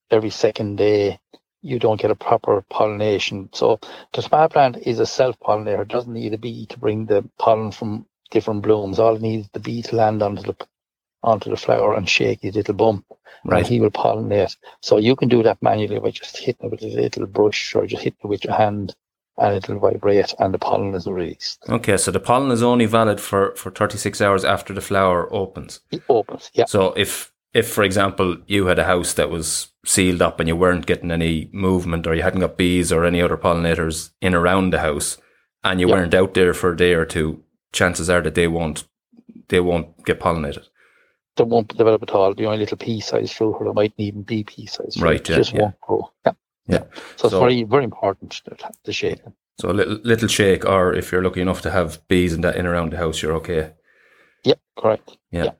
every 0.09 0.30
second 0.30 0.77
day, 0.77 1.19
you 1.62 1.80
don't 1.80 2.00
get 2.00 2.12
a 2.12 2.15
proper 2.15 2.63
pollination. 2.69 3.50
So 3.53 3.80
the 4.13 4.21
tomato 4.21 4.47
plant 4.47 4.77
is 4.77 5.00
a 5.00 5.06
self-pollinator. 5.06 5.81
It 5.81 5.89
doesn't 5.89 6.13
need 6.13 6.33
a 6.33 6.38
bee 6.38 6.65
to 6.68 6.80
bring 6.80 7.06
the 7.06 7.30
pollen 7.38 7.71
from 7.71 8.06
different 8.29 8.62
blooms. 8.62 9.00
All 9.00 9.15
it 9.15 9.21
needs 9.21 9.45
is 9.45 9.51
the 9.51 9.59
bee 9.59 9.81
to 9.83 9.95
land 9.95 10.21
onto 10.24 10.41
the 10.44 10.56
onto 11.24 11.50
the 11.50 11.57
flower 11.57 11.95
and 11.95 12.07
shake 12.07 12.41
his 12.41 12.56
little 12.56 12.75
bum 12.75 13.03
Right. 13.45 13.59
and 13.59 13.68
he 13.68 13.79
will 13.79 13.91
pollinate. 13.91 14.56
So 14.81 14.97
you 14.97 15.15
can 15.15 15.29
do 15.29 15.44
that 15.44 15.62
manually 15.62 16.00
by 16.00 16.12
just 16.12 16.38
hitting 16.38 16.68
it 16.68 16.71
with 16.71 16.81
a 16.83 16.88
little 16.88 17.25
brush 17.27 17.75
or 17.75 17.85
just 17.85 18.03
hitting 18.03 18.19
it 18.24 18.27
with 18.27 18.44
your 18.44 18.53
hand 18.56 18.95
and 19.38 19.56
it'll 19.56 19.79
vibrate 19.79 20.33
and 20.39 20.53
the 20.53 20.57
pollen 20.57 20.94
is 20.95 21.06
released. 21.07 21.63
Okay, 21.69 21.97
so 21.97 22.12
the 22.12 22.19
pollen 22.19 22.51
is 22.51 22.63
only 22.63 22.85
valid 22.85 23.19
for, 23.21 23.56
for 23.56 23.69
36 23.71 24.21
hours 24.21 24.44
after 24.44 24.73
the 24.73 24.81
flower 24.81 25.31
opens. 25.33 25.80
It 25.91 26.01
opens. 26.09 26.50
Yeah. 26.53 26.65
So 26.65 26.94
if 26.94 27.31
if 27.53 27.69
for 27.71 27.83
example 27.83 28.38
you 28.47 28.65
had 28.68 28.80
a 28.80 28.83
house 28.83 29.13
that 29.13 29.30
was 29.30 29.69
sealed 29.85 30.21
up 30.21 30.39
and 30.39 30.47
you 30.50 30.56
weren't 30.56 30.85
getting 30.85 31.12
any 31.12 31.50
movement 31.53 32.06
or 32.06 32.13
you 32.15 32.21
hadn't 32.23 32.41
got 32.41 32.57
bees 32.57 32.91
or 32.91 33.06
any 33.06 33.21
other 33.21 33.38
pollinators 33.38 34.12
in 34.21 34.35
around 34.35 34.71
the 34.71 34.80
house 34.80 35.18
and 35.63 35.80
you 35.80 35.88
Yeah. 35.88 35.95
weren't 35.95 36.13
out 36.13 36.33
there 36.33 36.53
for 36.53 36.71
a 36.71 36.77
day 36.77 36.94
or 36.94 37.06
two, 37.06 37.44
chances 37.72 38.10
are 38.10 38.22
that 38.22 38.36
they 38.36 38.48
won't 38.48 38.86
they 39.50 39.60
won't 39.60 40.06
get 40.06 40.19
pollinated. 40.19 40.66
They 41.36 41.44
won't 41.44 41.78
develop 41.78 42.04
at 42.04 42.12
all. 42.12 42.33
The 42.33 42.45
only 42.45 42.59
little 42.59 42.78
pea 42.78 43.00
sized 43.00 43.33
fruit 43.33 43.54
or 43.54 43.68
it 43.68 43.74
might 43.74 43.94
even 43.97 44.24
be 44.24 44.44
pea 44.44 44.66
sized 44.66 45.00
fruit. 45.00 45.06
Right, 45.06 45.30
yeah, 45.30 45.36
just 45.36 45.54
yeah. 45.54 45.62
won't 45.62 45.81
grow. 45.81 46.12
Yeah. 46.26 46.31
Yeah. 46.68 46.83
So, 47.16 47.28
So- 47.30 47.38
it's 47.38 47.40
very, 47.40 47.64
very 47.64 47.83
important 47.83 48.31
to 48.45 48.71
the 48.83 48.94
shaking. 48.94 49.33
So 49.59 49.71
a 49.71 49.74
little, 49.74 49.95
little 50.04 50.28
shake 50.28 50.66
or 50.66 50.94
if 50.94 51.12
you're 51.12 51.24
lucky 51.24 51.42
enough 51.42 51.62
to 51.62 51.71
have 51.71 52.07
bees 52.07 52.31
and 52.31 52.44
that 52.44 52.57
in 52.57 52.68
around 52.68 52.92
the 52.92 52.97
house, 52.97 53.24
you're 53.24 53.33
okay. 53.38 53.74
Yeah, 54.44 54.54
correct. 54.78 55.18
Yeah. 55.31 55.52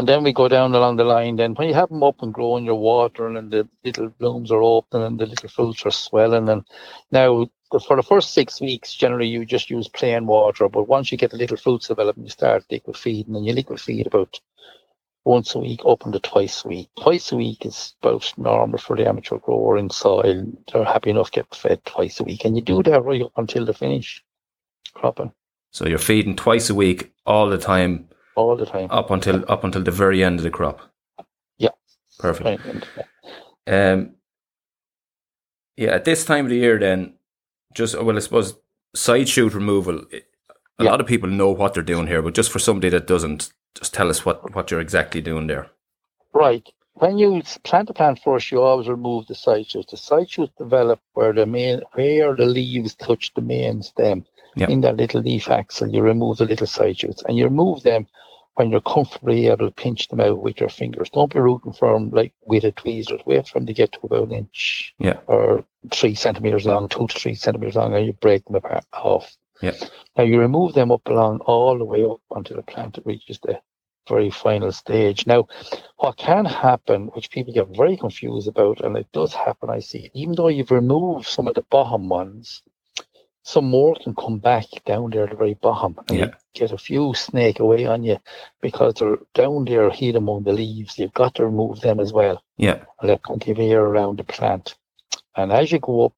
And 0.00 0.08
then 0.08 0.22
we 0.24 0.32
go 0.32 0.48
down 0.48 0.74
along 0.74 0.96
the 0.96 1.04
line. 1.04 1.36
Then 1.36 1.52
when 1.52 1.68
you 1.68 1.74
have 1.74 1.90
them 1.90 2.02
up 2.02 2.22
and 2.22 2.32
growing, 2.32 2.64
you're 2.64 2.74
watering, 2.74 3.36
and 3.36 3.50
the 3.50 3.68
little 3.84 4.08
blooms 4.08 4.50
are 4.50 4.62
open, 4.62 5.02
and 5.02 5.20
the 5.20 5.26
little 5.26 5.50
fruits 5.50 5.84
are 5.84 5.90
swelling. 5.90 6.48
And 6.48 6.64
now, 7.12 7.50
for 7.86 7.96
the 7.96 8.02
first 8.02 8.32
six 8.32 8.62
weeks, 8.62 8.94
generally 8.94 9.28
you 9.28 9.44
just 9.44 9.68
use 9.68 9.88
plain 9.88 10.24
water. 10.24 10.70
But 10.70 10.88
once 10.88 11.12
you 11.12 11.18
get 11.18 11.32
the 11.32 11.36
little 11.36 11.58
fruits 11.58 11.88
developing, 11.88 12.24
you 12.24 12.30
start 12.30 12.64
liquid 12.70 12.96
feeding, 12.96 13.36
and 13.36 13.44
you 13.44 13.52
liquid 13.52 13.78
feed 13.78 14.06
about 14.06 14.40
once 15.26 15.54
a 15.54 15.58
week, 15.58 15.82
up 15.86 16.06
into 16.06 16.18
twice 16.18 16.64
a 16.64 16.68
week. 16.68 16.88
Twice 16.98 17.30
a 17.30 17.36
week 17.36 17.66
is 17.66 17.92
about 18.02 18.32
normal 18.38 18.78
for 18.78 18.96
the 18.96 19.06
amateur 19.06 19.36
grower 19.36 19.76
in 19.76 19.90
soil. 19.90 20.46
They're 20.72 20.82
happy 20.82 21.10
enough 21.10 21.30
getting 21.30 21.50
fed 21.52 21.84
twice 21.84 22.20
a 22.20 22.24
week, 22.24 22.46
and 22.46 22.56
you 22.56 22.62
do 22.62 22.82
that 22.84 23.04
right 23.04 23.20
up 23.20 23.32
until 23.36 23.66
the 23.66 23.74
finish 23.74 24.24
cropping 24.94 25.32
So 25.72 25.86
you're 25.86 25.98
feeding 25.98 26.36
twice 26.36 26.70
a 26.70 26.74
week 26.74 27.12
all 27.26 27.50
the 27.50 27.58
time 27.58 28.08
all 28.36 28.56
the 28.56 28.66
time. 28.66 28.88
up 28.90 29.10
until 29.10 29.44
up 29.48 29.64
until 29.64 29.82
the 29.82 29.90
very 29.90 30.22
end 30.24 30.38
of 30.38 30.44
the 30.44 30.50
crop. 30.50 30.80
Yeah. 31.58 31.70
Perfect. 32.18 32.44
Right, 32.46 32.60
and, 32.66 32.86
yeah. 33.66 33.92
Um, 33.92 34.14
yeah, 35.76 35.90
at 35.90 36.04
this 36.04 36.24
time 36.24 36.46
of 36.46 36.50
the 36.50 36.56
year, 36.56 36.78
then, 36.78 37.14
just 37.74 38.00
well, 38.00 38.16
I 38.16 38.20
suppose 38.20 38.54
side 38.94 39.28
shoot 39.28 39.54
removal. 39.54 39.98
A 40.12 40.84
Yeah. 40.84 40.90
lot 40.90 41.00
of 41.00 41.06
people 41.06 41.28
know 41.28 41.50
what 41.50 41.74
they're 41.74 41.82
doing 41.82 42.06
here, 42.06 42.22
but 42.22 42.34
just 42.34 42.50
for 42.50 42.58
somebody 42.58 42.88
that 42.90 43.06
doesn't, 43.06 43.52
just 43.74 43.94
tell 43.94 44.08
us 44.10 44.24
what 44.24 44.54
what 44.54 44.70
you're 44.70 44.80
exactly 44.80 45.20
doing 45.20 45.46
there. 45.46 45.70
Right. 46.32 46.66
When 46.94 47.16
you 47.18 47.42
plant 47.64 47.88
a 47.88 47.94
plant 47.94 48.20
first, 48.22 48.50
you 48.50 48.60
always 48.60 48.88
remove 48.88 49.26
the 49.26 49.34
side 49.34 49.70
shoots. 49.70 49.90
The 49.90 49.96
side 49.96 50.28
shoots 50.28 50.52
develop 50.58 51.00
where 51.14 51.32
the 51.32 51.46
main, 51.46 51.80
where 51.94 52.34
the 52.36 52.44
leaves 52.44 52.94
touch 52.94 53.32
the 53.34 53.40
main 53.40 53.82
stem. 53.82 54.26
Yep. 54.56 54.68
In 54.68 54.80
that 54.82 54.96
little 54.96 55.20
leaf 55.20 55.46
axil, 55.46 55.92
you 55.92 56.02
remove 56.02 56.38
the 56.38 56.44
little 56.44 56.66
side 56.66 56.98
shoots, 56.98 57.22
and 57.26 57.36
you 57.36 57.44
remove 57.44 57.82
them 57.82 58.06
when 58.54 58.70
you're 58.70 58.80
comfortably 58.80 59.46
able 59.46 59.68
to 59.68 59.70
pinch 59.70 60.08
them 60.08 60.20
out 60.20 60.42
with 60.42 60.60
your 60.60 60.68
fingers. 60.68 61.08
Don't 61.10 61.32
be 61.32 61.38
rooting 61.38 61.72
for 61.72 61.92
them 61.92 62.10
like 62.10 62.34
with 62.44 62.64
a 62.64 62.72
tweezers. 62.72 63.20
Wait 63.24 63.46
for 63.46 63.58
them 63.58 63.66
to 63.66 63.72
get 63.72 63.92
to 63.92 64.00
about 64.02 64.28
an 64.28 64.32
inch 64.32 64.94
Yeah. 64.98 65.18
or 65.26 65.64
three 65.92 66.14
centimeters 66.14 66.66
long, 66.66 66.88
two 66.88 67.06
to 67.06 67.18
three 67.18 67.34
centimeters 67.34 67.76
long, 67.76 67.94
and 67.94 68.04
you 68.04 68.12
break 68.12 68.44
them 68.44 68.56
apart 68.56 68.84
off. 68.92 69.36
Yep. 69.62 69.76
Now 70.16 70.24
you 70.24 70.40
remove 70.40 70.74
them 70.74 70.90
up 70.90 71.06
along 71.06 71.40
all 71.40 71.78
the 71.78 71.84
way 71.84 72.04
up 72.04 72.20
until 72.34 72.56
the 72.56 72.62
plant 72.62 72.98
reaches 73.04 73.38
the 73.40 73.60
very 74.08 74.30
final 74.30 74.72
stage. 74.72 75.26
Now, 75.26 75.46
what 75.98 76.16
can 76.16 76.44
happen, 76.44 77.08
which 77.08 77.30
people 77.30 77.52
get 77.52 77.68
very 77.76 77.96
confused 77.96 78.48
about, 78.48 78.80
and 78.80 78.96
it 78.96 79.06
does 79.12 79.32
happen, 79.32 79.70
I 79.70 79.78
see, 79.80 80.10
even 80.14 80.34
though 80.34 80.48
you've 80.48 80.70
removed 80.72 81.26
some 81.28 81.46
of 81.46 81.54
the 81.54 81.62
bottom 81.70 82.08
ones, 82.08 82.62
some 83.50 83.68
more 83.68 83.96
can 84.02 84.14
come 84.14 84.38
back 84.38 84.66
down 84.84 85.10
there 85.10 85.24
at 85.24 85.30
the 85.30 85.36
very 85.36 85.54
bottom 85.54 85.98
and 86.08 86.18
Yeah. 86.18 86.34
get 86.54 86.70
a 86.72 86.78
few 86.78 87.14
snake 87.14 87.58
away 87.58 87.84
on 87.84 88.04
you 88.04 88.18
because 88.60 88.94
they're 88.94 89.18
down 89.34 89.64
there 89.64 89.90
hid 89.90 90.14
among 90.14 90.44
the 90.44 90.52
leaves. 90.52 90.98
You've 90.98 91.12
got 91.22 91.34
to 91.34 91.46
remove 91.46 91.80
them 91.80 91.98
as 91.98 92.12
well 92.12 92.42
Yeah. 92.58 92.78
and 93.00 93.08
let 93.10 93.24
plenty 93.24 93.50
of 93.50 93.58
air 93.58 93.82
around 93.84 94.18
the 94.18 94.24
plant. 94.24 94.76
And 95.36 95.50
as 95.52 95.72
you 95.72 95.80
go 95.80 96.04
up, 96.04 96.16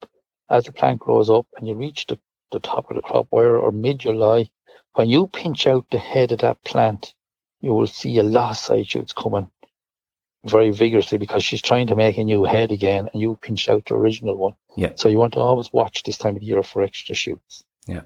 as 0.50 0.64
the 0.64 0.72
plant 0.72 1.00
grows 1.00 1.30
up 1.30 1.46
and 1.56 1.66
you 1.66 1.74
reach 1.74 2.06
the, 2.06 2.18
the 2.50 2.60
top 2.60 2.90
of 2.90 2.96
the 2.96 3.02
crop 3.02 3.28
wire 3.30 3.56
or 3.58 3.72
mid 3.72 4.00
July, 4.00 4.50
when 4.94 5.08
you 5.08 5.26
pinch 5.28 5.66
out 5.66 5.86
the 5.90 5.98
head 5.98 6.32
of 6.32 6.40
that 6.40 6.62
plant, 6.64 7.14
you 7.62 7.72
will 7.72 7.86
see 7.86 8.18
a 8.18 8.22
lot 8.22 8.50
of 8.50 8.56
side 8.58 8.88
shoots 8.88 9.14
coming 9.14 9.50
very 10.46 10.70
vigorously 10.70 11.18
because 11.18 11.44
she's 11.44 11.62
trying 11.62 11.86
to 11.86 11.96
make 11.96 12.18
a 12.18 12.24
new 12.24 12.44
head 12.44 12.72
again 12.72 13.08
and 13.12 13.22
you 13.22 13.38
pinch 13.42 13.68
out 13.68 13.84
the 13.86 13.94
original 13.94 14.36
one. 14.36 14.54
Yeah. 14.76 14.92
So 14.96 15.08
you 15.08 15.18
want 15.18 15.34
to 15.34 15.40
always 15.40 15.72
watch 15.72 16.02
this 16.02 16.18
time 16.18 16.36
of 16.36 16.42
year 16.42 16.62
for 16.62 16.82
extra 16.82 17.14
shoots. 17.14 17.62
Yeah. 17.86 18.02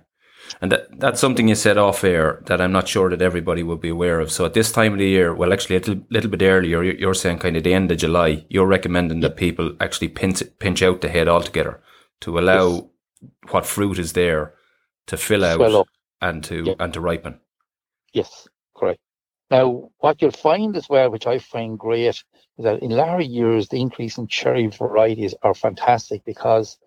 And 0.61 0.71
that, 0.71 1.01
that's 1.01 1.21
something 1.21 1.49
you 1.49 1.55
said 1.55 1.77
off 1.79 2.05
air 2.05 2.43
that 2.47 2.61
I'm 2.61 2.73
not 2.73 2.89
sure 2.89 3.11
that 3.11 3.23
everybody 3.23 3.63
will 3.63 3.77
be 3.77 3.89
aware 3.89 4.21
of. 4.21 4.31
So 4.31 4.45
at 4.45 4.55
this 4.55 4.71
time 4.71 4.93
of 4.93 4.99
the 4.99 5.09
year, 5.09 5.35
well, 5.35 5.53
actually 5.53 5.77
a 5.77 5.81
little, 5.81 6.03
little 6.11 6.31
bit 6.31 6.43
earlier, 6.43 6.83
you're, 6.83 6.95
you're 6.95 7.15
saying 7.15 7.39
kind 7.39 7.57
of 7.57 7.65
the 7.65 7.75
end 7.75 7.91
of 7.91 7.99
July, 7.99 8.45
you're 8.49 8.67
recommending 8.67 9.21
that 9.21 9.37
people 9.37 9.75
actually 9.81 10.09
pinch, 10.09 10.43
pinch 10.59 10.83
out 10.83 11.01
the 11.01 11.09
head 11.09 11.29
altogether 11.29 11.81
to 12.21 12.39
allow 12.39 12.69
Yes. 12.69 12.83
what 13.51 13.67
fruit 13.67 13.99
is 13.99 14.13
there 14.13 14.55
to 15.07 15.17
fill 15.17 15.45
out 15.45 15.89
and 16.21 16.45
to 16.45 16.65
Yeah. 16.65 16.75
and 16.79 16.93
to 16.93 17.01
ripen. 17.01 17.41
Yes, 18.13 18.47
correct. 18.75 19.01
Now, 19.51 19.91
what 19.99 20.21
you'll 20.21 20.33
find 20.33 20.77
as 20.77 20.89
well, 20.89 21.11
which 21.11 21.27
I 21.27 21.39
find 21.39 21.79
great, 21.79 22.07
is 22.07 22.25
that 22.59 22.83
in 22.83 22.91
latter 22.91 23.23
years, 23.23 23.69
the 23.69 23.81
increase 23.81 24.19
in 24.19 24.27
cherry 24.27 24.67
varieties 24.67 25.35
are 25.43 25.55
fantastic 25.55 26.25
because 26.25 26.79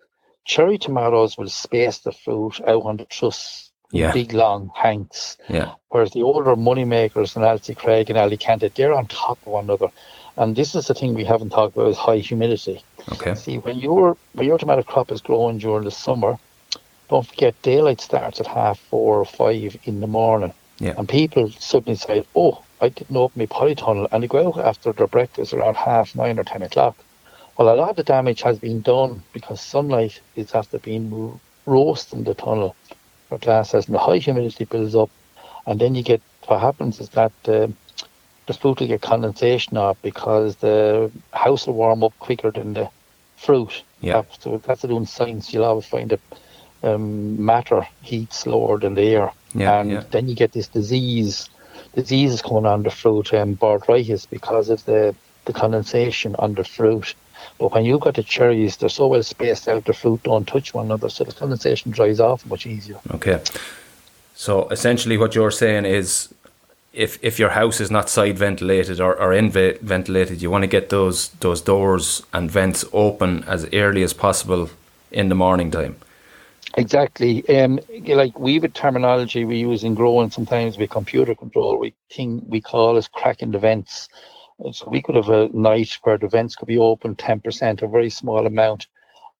cherry 0.44 0.76
tomatoes 0.78 1.38
will 1.38 1.48
space 1.48 1.98
the 1.98 2.12
fruit 2.12 2.60
out 2.66 2.82
on 2.84 2.96
the 2.98 3.06
truss, 3.06 3.70
Yeah. 3.92 4.12
big 4.12 4.32
long 4.34 4.70
hanks, 4.74 5.36
Yeah. 5.48 5.72
whereas 5.88 6.12
the 6.12 6.22
older 6.22 6.54
moneymakers 6.54 7.36
in 7.36 7.42
Ailsa 7.42 7.74
Craig 7.74 8.10
and 8.10 8.18
Alicante, 8.18 8.68
they're 8.68 8.92
on 8.94 9.06
top 9.06 9.38
of 9.46 9.52
one 9.52 9.64
another. 9.64 9.88
And 10.36 10.54
this 10.54 10.74
is 10.74 10.86
the 10.86 10.94
thing 10.94 11.14
we 11.14 11.24
haven't 11.24 11.50
talked 11.50 11.76
about 11.76 11.88
is 11.88 11.96
high 11.98 12.18
humidity. 12.18 12.82
Okay. 13.12 13.34
See, 13.34 13.58
when 13.58 13.78
your 13.78 14.16
when 14.34 14.46
your 14.46 14.58
tomato 14.58 14.82
crop 14.82 15.10
is 15.10 15.20
growing 15.20 15.58
during 15.58 15.84
the 15.84 15.90
summer, 15.90 16.38
don't 17.08 17.26
forget 17.26 17.60
daylight 17.62 18.00
starts 18.00 18.40
at 18.40 18.46
half 18.46 18.78
four 18.78 19.18
or 19.18 19.24
five 19.24 19.76
in 19.84 20.00
the 20.00 20.06
morning. 20.06 20.52
Yeah. 20.80 20.94
And 20.96 21.08
people 21.08 21.50
suddenly 21.50 21.96
say, 21.96 22.24
"Oh, 22.34 22.62
I 22.80 22.88
didn't 22.88 23.16
open 23.16 23.40
my 23.40 23.46
polytunnel," 23.46 24.08
and 24.10 24.22
they 24.22 24.26
go 24.26 24.48
out 24.48 24.58
after 24.58 24.92
their 24.92 25.06
breakfast 25.06 25.52
around 25.52 25.76
half 25.76 26.16
nine 26.16 26.38
or 26.38 26.44
ten 26.44 26.62
o'clock. 26.62 26.96
Well, 27.56 27.72
a 27.72 27.76
lot 27.76 27.90
of 27.90 27.96
the 27.96 28.02
damage 28.02 28.42
has 28.42 28.58
been 28.58 28.80
done 28.80 29.22
because 29.32 29.60
sunlight 29.60 30.20
is 30.34 30.54
after 30.54 30.78
being 30.78 31.10
ro- 31.10 31.40
roasting 31.66 32.24
the 32.24 32.34
tunnel 32.34 32.74
or 33.30 33.38
glasses, 33.38 33.86
and 33.86 33.94
the 33.94 33.98
high 33.98 34.18
humidity 34.18 34.64
builds 34.64 34.96
up, 34.96 35.10
and 35.66 35.78
then 35.78 35.94
you 35.94 36.02
get 36.02 36.22
what 36.46 36.60
happens 36.60 36.98
is 37.00 37.10
that 37.10 37.32
um, 37.46 37.76
the 38.46 38.54
fruit 38.54 38.80
will 38.80 38.88
get 38.88 39.02
condensation 39.02 39.76
off 39.76 39.96
because 40.02 40.56
the 40.56 41.10
house 41.32 41.66
will 41.66 41.74
warm 41.74 42.02
up 42.02 42.18
quicker 42.18 42.50
than 42.50 42.72
the 42.74 42.88
fruit. 43.36 43.82
Yeah. 44.00 44.22
That's, 44.22 44.42
so 44.42 44.60
that's 44.64 44.82
the 44.82 44.88
do 44.88 44.96
in 44.96 45.06
science. 45.06 45.52
You'll 45.52 45.64
always 45.64 45.86
find 45.86 46.10
that 46.10 46.20
um, 46.82 47.44
matter 47.44 47.86
heats 48.02 48.38
slower 48.40 48.78
than 48.78 48.94
the 48.94 49.02
air, 49.02 49.32
Yeah. 49.54 49.80
and 49.80 49.90
yeah. 49.90 50.04
then 50.10 50.28
you 50.28 50.34
get 50.34 50.52
this 50.52 50.68
disease. 50.68 51.48
Disease 51.94 52.34
is 52.34 52.42
coming 52.42 52.66
on 52.66 52.82
the 52.82 52.90
fruit, 52.90 53.32
and 53.32 53.58
botrytis 53.58 54.28
because 54.28 54.70
of 54.70 54.84
the 54.84 55.14
the 55.46 55.52
condensation 55.52 56.36
on 56.38 56.54
the 56.54 56.64
fruit. 56.64 57.14
But 57.58 57.72
when 57.72 57.84
you've 57.84 58.00
got 58.00 58.14
the 58.14 58.22
cherries, 58.22 58.76
they're 58.76 58.88
so 58.88 59.06
well 59.08 59.22
spaced 59.22 59.68
out, 59.68 59.84
the 59.84 59.92
fruit 59.92 60.22
don't 60.22 60.46
touch 60.46 60.74
one 60.74 60.86
another, 60.86 61.08
so 61.08 61.24
the 61.24 61.32
condensation 61.32 61.90
dries 61.90 62.20
off 62.20 62.44
much 62.46 62.66
easier. 62.66 62.98
Okay. 63.12 63.40
So 64.34 64.68
essentially, 64.68 65.18
what 65.18 65.34
you're 65.34 65.50
saying 65.50 65.84
is, 65.84 66.32
if 66.92 67.18
if 67.22 67.38
your 67.38 67.50
house 67.50 67.80
is 67.80 67.90
not 67.90 68.08
side 68.08 68.38
ventilated 68.38 69.00
or, 69.00 69.14
or 69.20 69.32
in 69.32 69.50
ve- 69.50 69.78
ventilated, 69.82 70.42
you 70.42 70.50
want 70.50 70.62
to 70.62 70.68
get 70.68 70.88
those 70.88 71.28
those 71.40 71.60
doors 71.60 72.22
and 72.32 72.50
vents 72.50 72.84
open 72.92 73.44
as 73.44 73.66
early 73.72 74.02
as 74.02 74.12
possible 74.12 74.70
in 75.10 75.28
the 75.28 75.34
morning 75.34 75.70
time. 75.70 75.96
Exactly. 76.76 77.48
Um, 77.48 77.80
like 78.06 78.38
we 78.38 78.54
have 78.54 78.64
a 78.64 78.68
terminology 78.68 79.44
we 79.44 79.58
use 79.58 79.82
in 79.82 79.94
growing 79.94 80.30
sometimes 80.30 80.78
with 80.78 80.90
computer 80.90 81.34
control. 81.34 81.78
We 81.78 81.94
think 82.12 82.44
we 82.46 82.60
call 82.60 82.96
is 82.96 83.08
cracking 83.08 83.50
the 83.50 83.58
vents. 83.58 84.08
So 84.72 84.88
we 84.88 85.02
could 85.02 85.16
have 85.16 85.30
a 85.30 85.48
night 85.48 85.98
where 86.02 86.18
the 86.18 86.28
vents 86.28 86.54
could 86.54 86.68
be 86.68 86.78
open 86.78 87.16
ten 87.16 87.40
percent, 87.40 87.82
a 87.82 87.88
very 87.88 88.10
small 88.10 88.46
amount, 88.46 88.88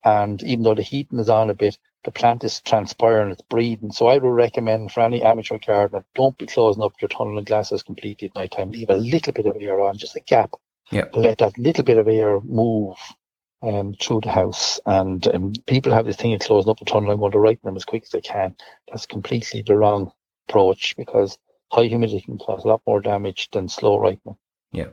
and 0.03 0.43
even 0.43 0.65
though 0.65 0.75
the 0.75 0.83
heating 0.83 1.19
is 1.19 1.29
on 1.29 1.51
a 1.51 1.55
bit, 1.55 1.77
the 2.05 2.11
plant 2.11 2.43
is 2.43 2.63
transpiring, 2.63 3.31
it's 3.31 3.43
breathing. 3.43 3.93
So 3.93 4.07
I 4.07 4.17
would 4.17 4.27
recommend 4.27 4.93
for 4.93 5.01
any 5.03 5.23
amateur 5.23 5.59
gardener, 5.59 6.05
don't 6.15 6.39
be 6.39 6.47
closing 6.47 6.83
up 6.83 6.95
your 7.03 7.11
tunnel 7.11 7.37
and 7.37 7.47
glasses 7.47 7.83
completely 7.83 8.29
at 8.29 8.35
night 8.35 8.53
time. 8.53 8.71
Leave 8.71 8.89
a 8.89 8.97
little 8.97 9.35
bit 9.35 9.45
of 9.45 9.57
air 9.61 9.81
on, 9.83 9.99
just 9.99 10.17
a 10.17 10.21
gap. 10.21 10.53
Yeah. 10.91 11.05
Let 11.13 11.39
that 11.39 11.59
little 11.59 11.85
bit 11.85 11.99
of 11.99 12.09
air 12.09 12.41
move 12.41 12.97
um, 13.63 13.95
through 14.01 14.21
the 14.23 14.31
house. 14.31 14.81
And 14.87 15.27
um, 15.35 15.53
people 15.67 15.93
have 15.93 16.07
this 16.07 16.17
thing 16.17 16.35
of 16.35 16.41
closing 16.41 16.71
up 16.71 16.79
the 16.79 16.85
tunnel 16.85 17.11
and 17.11 17.21
going 17.21 17.33
to 17.33 17.39
ripen 17.39 17.67
them 17.67 17.77
as 17.77 17.85
quick 17.85 18.05
as 18.05 18.11
they 18.11 18.21
can. 18.21 18.55
That's 18.89 19.07
completely 19.07 19.63
the 19.63 19.77
wrong 19.77 20.13
approach 20.49 20.97
because 20.97 21.39
high 21.71 21.85
humidity 21.85 22.21
can 22.21 22.39
cause 22.39 22.65
a 22.65 22.69
lot 22.69 22.83
more 22.87 23.01
damage 23.01 23.51
than 23.51 23.69
slow 23.69 23.99
ripening. 23.99 24.37
Yeah. 24.73 24.89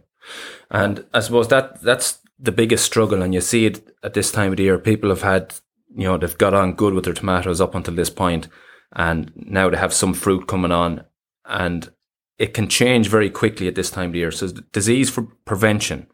And 0.69 1.05
I 1.13 1.19
suppose 1.21 1.47
that 1.49 1.81
that's 1.81 2.19
the 2.39 2.51
biggest 2.51 2.85
struggle, 2.85 3.21
and 3.21 3.33
you 3.33 3.41
see 3.41 3.65
it 3.65 3.95
at 4.03 4.13
this 4.13 4.31
time 4.31 4.51
of 4.51 4.57
the 4.57 4.63
year. 4.63 4.77
People 4.77 5.09
have 5.09 5.21
had, 5.21 5.55
you 5.95 6.03
know, 6.03 6.17
they've 6.17 6.37
got 6.37 6.53
on 6.53 6.73
good 6.73 6.93
with 6.93 7.05
their 7.05 7.13
tomatoes 7.13 7.61
up 7.61 7.73
until 7.73 7.95
this 7.95 8.09
point, 8.09 8.47
and 8.93 9.31
now 9.35 9.69
they 9.69 9.77
have 9.77 9.93
some 9.93 10.13
fruit 10.13 10.47
coming 10.47 10.71
on, 10.71 11.03
and 11.45 11.91
it 12.37 12.53
can 12.53 12.67
change 12.67 13.07
very 13.07 13.29
quickly 13.29 13.67
at 13.67 13.75
this 13.75 13.89
time 13.89 14.07
of 14.07 14.13
the 14.13 14.19
year. 14.19 14.31
So, 14.31 14.47
disease 14.71 15.09
for 15.09 15.23
prevention. 15.45 16.07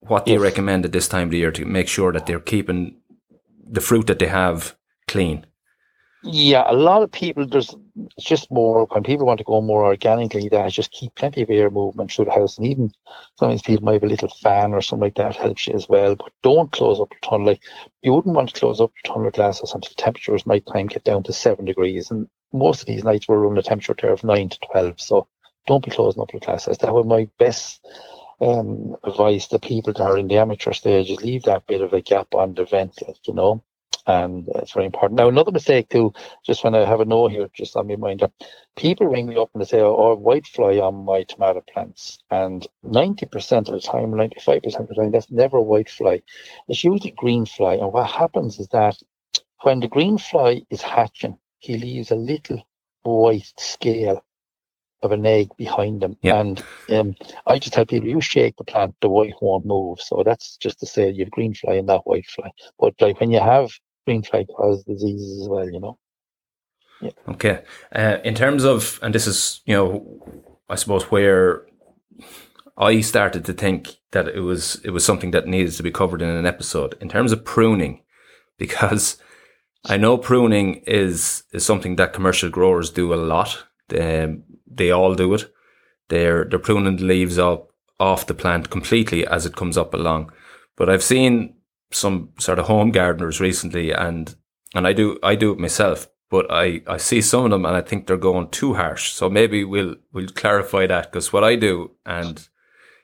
What 0.00 0.26
do 0.26 0.32
you 0.32 0.38
Yes. 0.38 0.40
recommend 0.40 0.84
at 0.84 0.92
this 0.92 1.08
time 1.08 1.28
of 1.28 1.30
the 1.32 1.38
year 1.38 1.50
to 1.52 1.64
make 1.64 1.88
sure 1.88 2.12
that 2.12 2.26
they're 2.26 2.40
keeping 2.40 2.96
the 3.68 3.80
fruit 3.80 4.06
that 4.08 4.18
they 4.18 4.28
have 4.28 4.76
clean? 5.08 5.46
Yeah, 6.22 6.64
a 6.66 6.74
lot 6.74 7.02
of 7.04 7.12
people, 7.12 7.46
there's 7.46 7.74
it's 8.16 8.26
just 8.26 8.50
more, 8.50 8.86
when 8.86 9.04
people 9.04 9.24
want 9.26 9.38
to 9.38 9.44
go 9.44 9.60
more 9.60 9.84
organically, 9.84 10.48
that 10.48 10.70
just 10.72 10.90
keep 10.90 11.14
plenty 11.14 11.42
of 11.42 11.50
air 11.50 11.70
movement 11.70 12.10
through 12.10 12.24
the 12.26 12.32
house. 12.32 12.58
And 12.58 12.66
even 12.66 12.90
sometimes 13.38 13.62
people 13.62 13.84
might 13.84 13.94
have 13.94 14.02
a 14.02 14.06
little 14.06 14.28
fan 14.42 14.72
or 14.74 14.80
something 14.82 15.04
like 15.04 15.14
that 15.14 15.36
helps 15.36 15.66
you 15.68 15.74
as 15.74 15.88
well. 15.88 16.16
But 16.16 16.32
don't 16.42 16.72
close 16.72 16.98
up 17.00 17.12
your 17.12 17.20
tunnel. 17.20 17.46
Like, 17.46 17.62
you 18.02 18.12
wouldn't 18.12 18.34
want 18.34 18.48
to 18.52 18.58
close 18.60 18.80
up 18.80 18.92
your 19.04 19.14
tunnel 19.14 19.30
glasses 19.30 19.72
until 19.72 19.92
temperatures 19.96 20.44
nighttime 20.46 20.86
get 20.88 21.04
down 21.04 21.22
to 21.24 21.32
seven 21.32 21.64
degrees. 21.66 22.10
And 22.10 22.28
most 22.52 22.80
of 22.80 22.86
these 22.86 23.04
nights 23.04 23.28
we're 23.28 23.38
running 23.38 23.58
a 23.58 23.62
temperature 23.62 23.94
there 24.00 24.12
of 24.12 24.24
nine 24.24 24.48
to 24.48 24.58
12. 24.72 25.00
So 25.00 25.28
don't 25.68 25.84
be 25.84 25.90
closing 25.92 26.20
up 26.20 26.32
your 26.32 26.40
glasses. 26.40 26.78
That 26.78 26.92
would 26.94 27.06
my 27.06 27.28
best 27.38 27.80
um, 28.40 28.96
advice 29.04 29.48
to 29.48 29.58
people 29.58 29.92
that 29.92 30.02
are 30.02 30.18
in 30.18 30.28
the 30.28 30.38
amateur 30.38 30.72
stage 30.72 31.10
leave 31.20 31.44
that 31.44 31.66
bit 31.66 31.80
of 31.80 31.92
a 31.92 32.00
gap 32.00 32.34
on 32.34 32.54
the 32.54 32.64
vent, 32.64 33.02
you 33.24 33.34
know. 33.34 33.62
And 34.06 34.48
it's 34.54 34.72
very 34.72 34.86
important. 34.86 35.18
Now, 35.18 35.28
another 35.28 35.52
mistake 35.52 35.90
too, 35.90 36.14
just 36.44 36.64
when 36.64 36.74
I 36.74 36.86
have 36.86 37.00
a 37.00 37.04
note 37.04 37.30
here, 37.30 37.48
just 37.52 37.76
on 37.76 37.88
my 37.88 37.96
mind, 37.96 38.22
people 38.74 39.06
ring 39.06 39.26
me 39.26 39.36
up 39.36 39.50
and 39.52 39.60
they 39.60 39.66
say, 39.66 39.80
oh, 39.80 40.14
white 40.14 40.46
fly 40.46 40.78
on 40.78 41.04
my 41.04 41.24
tomato 41.24 41.62
plants. 41.72 42.18
And 42.30 42.66
90% 42.86 43.68
of 43.68 43.74
the 43.74 43.80
time, 43.80 44.12
95% 44.12 44.80
of 44.80 44.88
the 44.88 44.94
time, 44.94 45.10
that's 45.10 45.30
never 45.30 45.60
white 45.60 45.90
fly. 45.90 46.22
It's 46.68 46.84
usually 46.84 47.10
green 47.10 47.44
fly. 47.44 47.74
And 47.74 47.92
what 47.92 48.10
happens 48.10 48.58
is 48.58 48.68
that 48.68 48.96
when 49.62 49.80
the 49.80 49.88
green 49.88 50.16
fly 50.16 50.62
is 50.70 50.80
hatching, 50.80 51.36
he 51.58 51.76
leaves 51.76 52.10
a 52.10 52.16
little 52.16 52.62
white 53.02 53.52
scale 53.58 54.24
of 55.02 55.12
an 55.12 55.26
egg 55.26 55.48
behind 55.56 56.02
them. 56.02 56.16
Yeah. 56.22 56.40
And 56.40 56.64
um, 56.90 57.14
I 57.46 57.58
just 57.58 57.72
tell 57.72 57.86
people, 57.86 58.08
you 58.08 58.20
shake 58.20 58.56
the 58.56 58.64
plant, 58.64 58.94
the 59.00 59.08
white 59.08 59.34
won't 59.40 59.66
move. 59.66 60.00
So 60.00 60.22
that's 60.24 60.56
just 60.56 60.80
to 60.80 60.86
say 60.86 61.10
you 61.10 61.24
have 61.24 61.30
green 61.30 61.54
fly 61.54 61.74
and 61.74 61.86
not 61.86 62.06
white 62.06 62.26
fly. 62.26 62.50
But 62.78 62.94
like 63.00 63.20
when 63.20 63.30
you 63.30 63.40
have 63.40 63.70
green 64.06 64.22
fly 64.22 64.44
cause 64.44 64.84
diseases 64.84 65.42
as 65.42 65.48
well, 65.48 65.70
you 65.70 65.80
know. 65.80 65.98
Okay. 67.28 67.62
Uh, 67.94 68.18
in 68.24 68.34
terms 68.34 68.64
of, 68.64 68.98
and 69.02 69.14
this 69.14 69.26
is, 69.26 69.60
you 69.66 69.74
know, 69.74 70.44
I 70.68 70.74
suppose 70.74 71.04
where 71.04 71.64
I 72.76 73.00
started 73.00 73.44
to 73.46 73.52
think 73.52 73.96
that 74.12 74.28
it 74.28 74.40
was 74.40 74.80
it 74.84 74.90
was 74.90 75.04
something 75.04 75.32
that 75.32 75.46
needed 75.46 75.72
to 75.72 75.82
be 75.82 75.90
covered 75.90 76.22
in 76.22 76.28
an 76.28 76.46
episode 76.46 76.96
in 77.00 77.08
terms 77.08 77.32
of 77.32 77.44
pruning, 77.44 78.02
because 78.58 79.16
I 79.84 79.96
know 79.96 80.16
pruning 80.16 80.76
is 80.86 81.42
is 81.52 81.64
something 81.64 81.96
that 81.96 82.12
commercial 82.12 82.50
growers 82.50 82.90
do 82.90 83.12
a 83.12 83.16
lot. 83.16 83.64
Um, 83.98 84.44
they 84.70 84.90
all 84.90 85.14
do 85.14 85.34
it. 85.34 85.52
They're 86.08 86.44
they're 86.44 86.58
pruning 86.58 86.96
the 86.96 87.04
leaves 87.04 87.38
up 87.38 87.70
off 88.00 88.26
the 88.26 88.34
plant 88.34 88.70
completely 88.70 89.26
as 89.26 89.46
it 89.46 89.56
comes 89.56 89.76
up 89.76 89.94
along. 89.94 90.32
But 90.76 90.88
I've 90.88 91.02
seen 91.02 91.54
some 91.90 92.30
sort 92.38 92.58
of 92.58 92.66
home 92.66 92.90
gardeners 92.90 93.40
recently, 93.40 93.92
and 93.92 94.34
and 94.74 94.86
I 94.86 94.92
do 94.92 95.18
I 95.22 95.34
do 95.34 95.52
it 95.52 95.58
myself. 95.58 96.08
But 96.30 96.46
I, 96.50 96.82
I 96.86 96.98
see 96.98 97.22
some 97.22 97.46
of 97.46 97.50
them 97.50 97.64
and 97.64 97.74
I 97.74 97.80
think 97.80 98.06
they're 98.06 98.18
going 98.18 98.50
too 98.50 98.74
harsh. 98.74 99.12
So 99.12 99.30
maybe 99.30 99.64
we'll 99.64 99.96
we'll 100.12 100.28
clarify 100.28 100.86
that 100.86 101.10
because 101.10 101.32
what 101.32 101.42
I 101.42 101.56
do 101.56 101.92
and 102.04 102.46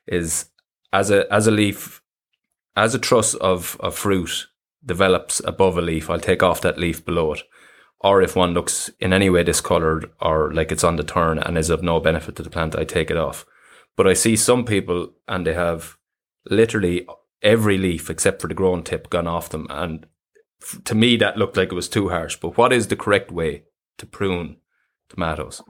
is 0.06 0.50
as 0.92 1.10
a 1.10 1.32
as 1.32 1.46
a 1.46 1.50
leaf 1.50 2.02
as 2.76 2.94
a 2.94 2.98
truss 2.98 3.34
of, 3.34 3.76
of 3.80 3.94
fruit 3.94 4.48
develops 4.84 5.40
above 5.44 5.78
a 5.78 5.82
leaf, 5.82 6.10
I'll 6.10 6.20
take 6.20 6.42
off 6.42 6.60
that 6.62 6.78
leaf 6.78 7.04
below 7.04 7.32
it. 7.32 7.42
Or 8.04 8.20
if 8.20 8.36
one 8.36 8.52
looks 8.52 8.90
in 9.00 9.14
any 9.14 9.30
way 9.30 9.42
discolored 9.42 10.10
or 10.20 10.52
like 10.52 10.70
it's 10.70 10.84
on 10.84 10.96
the 10.96 11.02
turn 11.02 11.38
and 11.38 11.56
is 11.56 11.70
of 11.70 11.82
no 11.82 11.98
benefit 11.98 12.36
to 12.36 12.42
the 12.42 12.50
plant, 12.50 12.76
I 12.76 12.84
take 12.84 13.10
it 13.10 13.16
off. 13.16 13.46
But 13.96 14.06
I 14.06 14.12
see 14.12 14.36
some 14.36 14.66
people 14.66 15.14
and 15.26 15.46
they 15.46 15.54
have 15.54 15.96
literally 16.50 17.06
every 17.42 17.78
leaf 17.78 18.10
except 18.10 18.42
for 18.42 18.48
the 18.48 18.54
grown 18.54 18.82
tip 18.82 19.08
gone 19.08 19.26
off 19.26 19.48
them. 19.48 19.66
And 19.70 20.06
to 20.84 20.94
me, 20.94 21.16
that 21.16 21.38
looked 21.38 21.56
like 21.56 21.72
it 21.72 21.74
was 21.74 21.88
too 21.88 22.10
harsh. 22.10 22.36
But 22.36 22.58
what 22.58 22.74
is 22.74 22.88
the 22.88 22.96
correct 22.96 23.32
way 23.32 23.62
to 23.96 24.04
prune 24.04 24.58
tomatoes? 25.08 25.62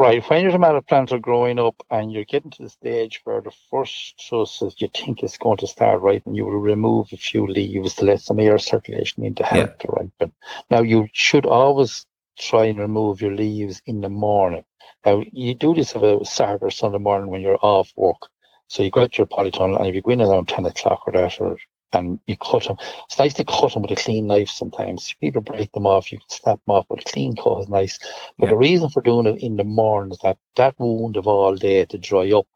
Right, 0.00 0.24
when 0.30 0.40
your 0.40 0.52
tomato 0.52 0.80
plants 0.80 1.12
are 1.12 1.18
growing 1.18 1.58
up 1.58 1.74
and 1.90 2.10
you're 2.10 2.24
getting 2.24 2.50
to 2.52 2.62
the 2.62 2.70
stage 2.70 3.20
where 3.24 3.42
the 3.42 3.52
first 3.70 4.18
trusses 4.18 4.74
you 4.78 4.88
think 4.88 5.22
it's 5.22 5.36
going 5.36 5.58
to 5.58 5.66
start 5.66 6.00
ripening, 6.00 6.36
you 6.36 6.46
will 6.46 6.56
remove 6.56 7.12
a 7.12 7.18
few 7.18 7.46
leaves 7.46 7.96
to 7.96 8.06
let 8.06 8.22
some 8.22 8.40
air 8.40 8.56
circulation 8.56 9.26
in 9.26 9.34
to 9.34 9.44
help 9.44 9.68
yeah. 9.68 9.76
to 9.76 9.88
ripen. 9.92 10.32
Now, 10.70 10.80
you 10.80 11.06
should 11.12 11.44
always 11.44 12.06
try 12.38 12.64
and 12.64 12.78
remove 12.78 13.20
your 13.20 13.34
leaves 13.34 13.82
in 13.84 14.00
the 14.00 14.08
morning. 14.08 14.64
Now, 15.04 15.22
you 15.32 15.54
do 15.54 15.74
this 15.74 15.94
about 15.94 16.26
Saturday 16.26 16.64
or 16.64 16.70
Sunday 16.70 16.96
morning 16.96 17.28
when 17.28 17.42
you're 17.42 17.58
off 17.60 17.92
work. 17.94 18.30
So 18.68 18.82
you 18.82 18.90
got 18.90 19.18
your 19.18 19.26
polytunnel, 19.26 19.80
and 19.80 19.86
if 19.86 19.94
you 19.94 20.00
go 20.00 20.12
in 20.12 20.22
around 20.22 20.48
10 20.48 20.64
o'clock 20.64 21.02
or 21.08 21.12
that, 21.12 21.38
or 21.42 21.58
and 21.92 22.20
you 22.26 22.36
cut 22.36 22.64
them. 22.64 22.76
It's 23.06 23.18
nice 23.18 23.34
to 23.34 23.44
cut 23.44 23.72
them 23.72 23.82
with 23.82 23.90
a 23.90 23.96
clean 23.96 24.26
knife 24.26 24.48
sometimes. 24.48 25.10
you 25.10 25.16
People 25.20 25.42
break 25.42 25.72
them 25.72 25.86
off, 25.86 26.12
you 26.12 26.18
can 26.18 26.28
snap 26.28 26.60
them 26.66 26.74
off, 26.74 26.86
but 26.88 27.00
a 27.00 27.10
clean 27.10 27.36
cut 27.36 27.60
is 27.60 27.68
nice. 27.68 27.98
But 28.38 28.46
yeah. 28.46 28.50
the 28.50 28.56
reason 28.56 28.88
for 28.88 29.02
doing 29.02 29.26
it 29.26 29.42
in 29.42 29.56
the 29.56 29.64
morning 29.64 30.12
is 30.12 30.18
that 30.22 30.38
that 30.56 30.74
wound 30.78 31.16
of 31.16 31.26
all 31.26 31.56
day 31.56 31.84
to 31.84 31.98
dry 31.98 32.30
up. 32.32 32.46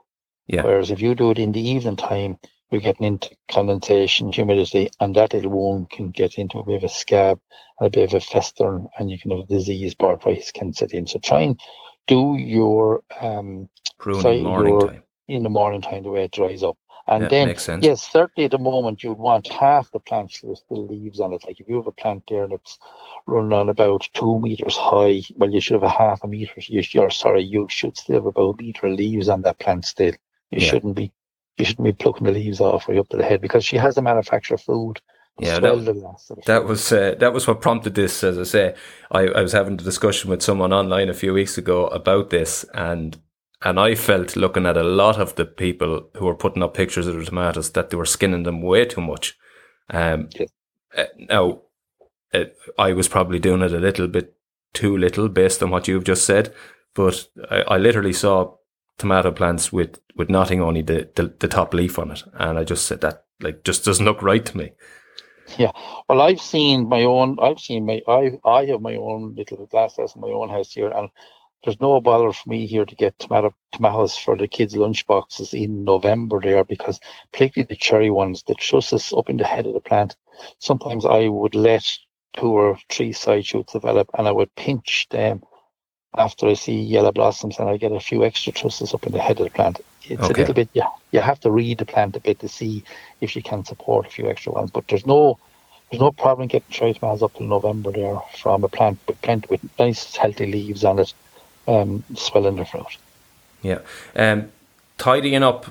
Yeah. 0.46 0.62
Whereas 0.62 0.90
if 0.90 1.00
you 1.00 1.14
do 1.14 1.30
it 1.30 1.38
in 1.38 1.52
the 1.52 1.66
evening 1.68 1.96
time, 1.96 2.38
you're 2.70 2.80
getting 2.80 3.06
into 3.06 3.30
condensation, 3.50 4.32
humidity, 4.32 4.90
and 5.00 5.14
that 5.14 5.32
little 5.32 5.50
wound 5.50 5.90
can 5.90 6.10
get 6.10 6.38
into 6.38 6.58
a 6.58 6.64
bit 6.64 6.76
of 6.76 6.84
a 6.84 6.88
scab 6.88 7.38
and 7.78 7.86
a 7.86 7.90
bit 7.90 8.12
of 8.12 8.14
a 8.14 8.20
festering, 8.20 8.88
and 8.98 9.10
you 9.10 9.18
can 9.18 9.30
have 9.30 9.40
a 9.40 9.46
disease, 9.46 9.94
bark 9.94 10.22
can 10.54 10.72
set 10.72 10.92
in. 10.92 11.06
So 11.06 11.18
try 11.18 11.42
and 11.42 11.60
do 12.06 12.36
your 12.36 13.02
um, 13.20 13.68
pruning 13.98 14.42
morning 14.42 14.72
your, 14.72 14.88
time. 14.88 15.02
in 15.28 15.42
the 15.42 15.50
morning 15.50 15.82
time 15.82 16.02
the 16.02 16.10
way 16.10 16.24
it 16.24 16.32
dries 16.32 16.62
up. 16.62 16.76
And 17.06 17.24
yeah, 17.24 17.28
then, 17.28 17.82
yes, 17.82 18.02
certainly 18.10 18.46
at 18.46 18.52
the 18.52 18.58
moment 18.58 19.04
you'd 19.04 19.18
want 19.18 19.48
half 19.48 19.90
the 19.90 20.00
plant 20.00 20.40
with 20.42 20.62
the 20.70 20.76
leaves 20.76 21.20
on 21.20 21.34
it. 21.34 21.44
Like 21.46 21.60
if 21.60 21.68
you 21.68 21.76
have 21.76 21.86
a 21.86 21.92
plant 21.92 22.24
there 22.28 22.48
that's 22.48 22.78
running 23.26 23.52
on 23.52 23.68
about 23.68 24.08
two 24.14 24.40
meters 24.40 24.76
high, 24.76 25.20
well, 25.36 25.50
you 25.50 25.60
should 25.60 25.74
have 25.74 25.82
a 25.82 25.88
half 25.88 26.24
a 26.24 26.26
meter. 26.26 26.54
You, 26.60 27.02
are 27.02 27.10
sorry, 27.10 27.42
you 27.42 27.66
should 27.68 27.98
still 27.98 28.16
have 28.16 28.26
about 28.26 28.58
a 28.58 28.62
meter 28.62 28.86
of 28.86 28.94
leaves 28.94 29.28
on 29.28 29.42
that 29.42 29.58
plant 29.58 29.84
still. 29.84 30.14
You 30.50 30.60
yeah. 30.60 30.70
shouldn't 30.70 30.96
be, 30.96 31.12
you 31.58 31.66
shouldn't 31.66 31.84
be 31.84 31.92
plucking 31.92 32.26
the 32.26 32.32
leaves 32.32 32.60
off 32.60 32.88
right 32.88 32.98
up 32.98 33.10
to 33.10 33.18
the 33.18 33.24
head 33.24 33.42
because 33.42 33.66
she 33.66 33.76
has 33.76 33.96
to 33.96 34.02
manufacture 34.02 34.56
food. 34.56 35.00
Yeah, 35.38 35.58
that, 35.58 36.42
that 36.46 36.64
was 36.64 36.92
uh, 36.92 37.16
that 37.18 37.32
was 37.32 37.48
what 37.48 37.60
prompted 37.60 37.96
this. 37.96 38.22
As 38.22 38.38
I 38.38 38.44
say, 38.44 38.74
I, 39.10 39.22
I 39.26 39.42
was 39.42 39.50
having 39.50 39.74
a 39.74 39.78
discussion 39.78 40.30
with 40.30 40.42
someone 40.42 40.72
online 40.72 41.08
a 41.08 41.14
few 41.14 41.34
weeks 41.34 41.58
ago 41.58 41.88
about 41.88 42.30
this, 42.30 42.64
and 42.72 43.18
and 43.64 43.80
I 43.80 43.94
felt 43.94 44.36
looking 44.36 44.66
at 44.66 44.76
a 44.76 44.82
lot 44.82 45.18
of 45.18 45.34
the 45.36 45.46
people 45.46 46.08
who 46.16 46.26
were 46.26 46.34
putting 46.34 46.62
up 46.62 46.74
pictures 46.74 47.06
of 47.06 47.16
the 47.16 47.24
tomatoes 47.24 47.72
that 47.72 47.90
they 47.90 47.96
were 47.96 48.04
skinning 48.04 48.42
them 48.42 48.62
way 48.62 48.84
too 48.84 49.00
much. 49.00 49.36
Um, 49.90 50.28
yeah. 50.34 50.46
uh, 50.96 51.04
now, 51.18 51.62
uh, 52.32 52.44
I 52.78 52.92
was 52.92 53.08
probably 53.08 53.38
doing 53.38 53.62
it 53.62 53.72
a 53.72 53.78
little 53.78 54.06
bit 54.06 54.34
too 54.74 54.96
little 54.96 55.28
based 55.28 55.62
on 55.62 55.70
what 55.70 55.88
you've 55.88 56.04
just 56.04 56.26
said, 56.26 56.54
but 56.94 57.26
I, 57.50 57.62
I 57.62 57.76
literally 57.78 58.12
saw 58.12 58.54
tomato 58.98 59.32
plants 59.32 59.72
with, 59.72 59.98
with 60.14 60.28
nothing 60.28 60.60
only 60.60 60.82
the, 60.82 61.08
the, 61.14 61.34
the 61.38 61.48
top 61.48 61.72
leaf 61.72 61.98
on 61.98 62.10
it. 62.10 62.22
And 62.34 62.58
I 62.58 62.64
just 62.64 62.86
said 62.86 63.00
that 63.00 63.24
like 63.40 63.64
just 63.64 63.84
doesn't 63.84 64.04
look 64.04 64.22
right 64.22 64.44
to 64.44 64.56
me. 64.56 64.72
Yeah, 65.58 65.72
well, 66.08 66.22
I've 66.22 66.40
seen 66.40 66.88
my 66.88 67.02
own. 67.02 67.38
I've 67.40 67.60
seen 67.60 67.84
my. 67.84 68.00
I 68.08 68.38
I 68.44 68.64
have 68.66 68.80
my 68.80 68.96
own 68.96 69.34
little 69.34 69.66
glass 69.66 69.96
house 69.96 70.14
in 70.14 70.22
my 70.22 70.28
own 70.28 70.48
house 70.48 70.72
here, 70.72 70.88
and 70.88 71.10
there's 71.64 71.80
no 71.80 72.00
bother 72.00 72.32
for 72.32 72.48
me 72.48 72.66
here 72.66 72.84
to 72.84 72.94
get 72.94 73.18
tomato 73.18 73.54
tomatoes 73.72 74.16
for 74.16 74.36
the 74.36 74.46
kids' 74.46 74.76
lunch 74.76 75.06
boxes 75.06 75.54
in 75.54 75.84
November 75.84 76.40
there 76.40 76.64
because 76.64 77.00
particularly 77.32 77.66
the 77.68 77.76
cherry 77.76 78.10
ones, 78.10 78.42
that 78.42 78.54
the 78.54 78.54
trusses 78.54 79.12
up 79.16 79.30
in 79.30 79.38
the 79.38 79.44
head 79.44 79.66
of 79.66 79.74
the 79.74 79.80
plant. 79.80 80.14
Sometimes 80.58 81.06
I 81.06 81.28
would 81.28 81.54
let 81.54 81.84
two 82.36 82.48
or 82.48 82.78
three 82.90 83.12
side 83.12 83.46
shoots 83.46 83.72
develop 83.72 84.10
and 84.14 84.28
I 84.28 84.32
would 84.32 84.54
pinch 84.56 85.06
them 85.10 85.42
after 86.16 86.46
I 86.48 86.54
see 86.54 86.78
yellow 86.80 87.12
blossoms 87.12 87.58
and 87.58 87.68
I 87.68 87.76
get 87.76 87.92
a 87.92 88.00
few 88.00 88.24
extra 88.24 88.52
trusses 88.52 88.94
up 88.94 89.06
in 89.06 89.12
the 89.12 89.20
head 89.20 89.38
of 89.38 89.44
the 89.44 89.50
plant. 89.50 89.80
It's 90.02 90.22
okay. 90.22 90.32
a 90.32 90.36
little 90.36 90.54
bit 90.54 90.68
yeah, 90.74 90.88
you 91.12 91.20
have 91.20 91.40
to 91.40 91.50
read 91.50 91.78
the 91.78 91.86
plant 91.86 92.14
a 92.16 92.20
bit 92.20 92.40
to 92.40 92.48
see 92.48 92.84
if 93.20 93.34
you 93.34 93.42
can 93.42 93.64
support 93.64 94.06
a 94.06 94.10
few 94.10 94.28
extra 94.28 94.52
ones. 94.52 94.70
But 94.70 94.86
there's 94.88 95.06
no 95.06 95.38
there's 95.90 96.00
no 96.00 96.12
problem 96.12 96.48
getting 96.48 96.70
cherry 96.70 96.94
tomatoes 96.94 97.22
up 97.22 97.40
in 97.40 97.48
November 97.48 97.90
there 97.90 98.20
from 98.36 98.64
a 98.64 98.68
plant 98.68 98.98
with 99.06 99.20
plant 99.22 99.48
with 99.48 99.60
nice 99.78 100.14
healthy 100.16 100.46
leaves 100.46 100.84
on 100.84 100.98
it 100.98 101.14
um, 101.66 102.04
swelling 102.14 102.56
the 102.56 102.64
fruit. 102.64 102.96
Yeah. 103.62 103.78
Um, 104.14 104.50
tidying 104.98 105.42
up 105.42 105.66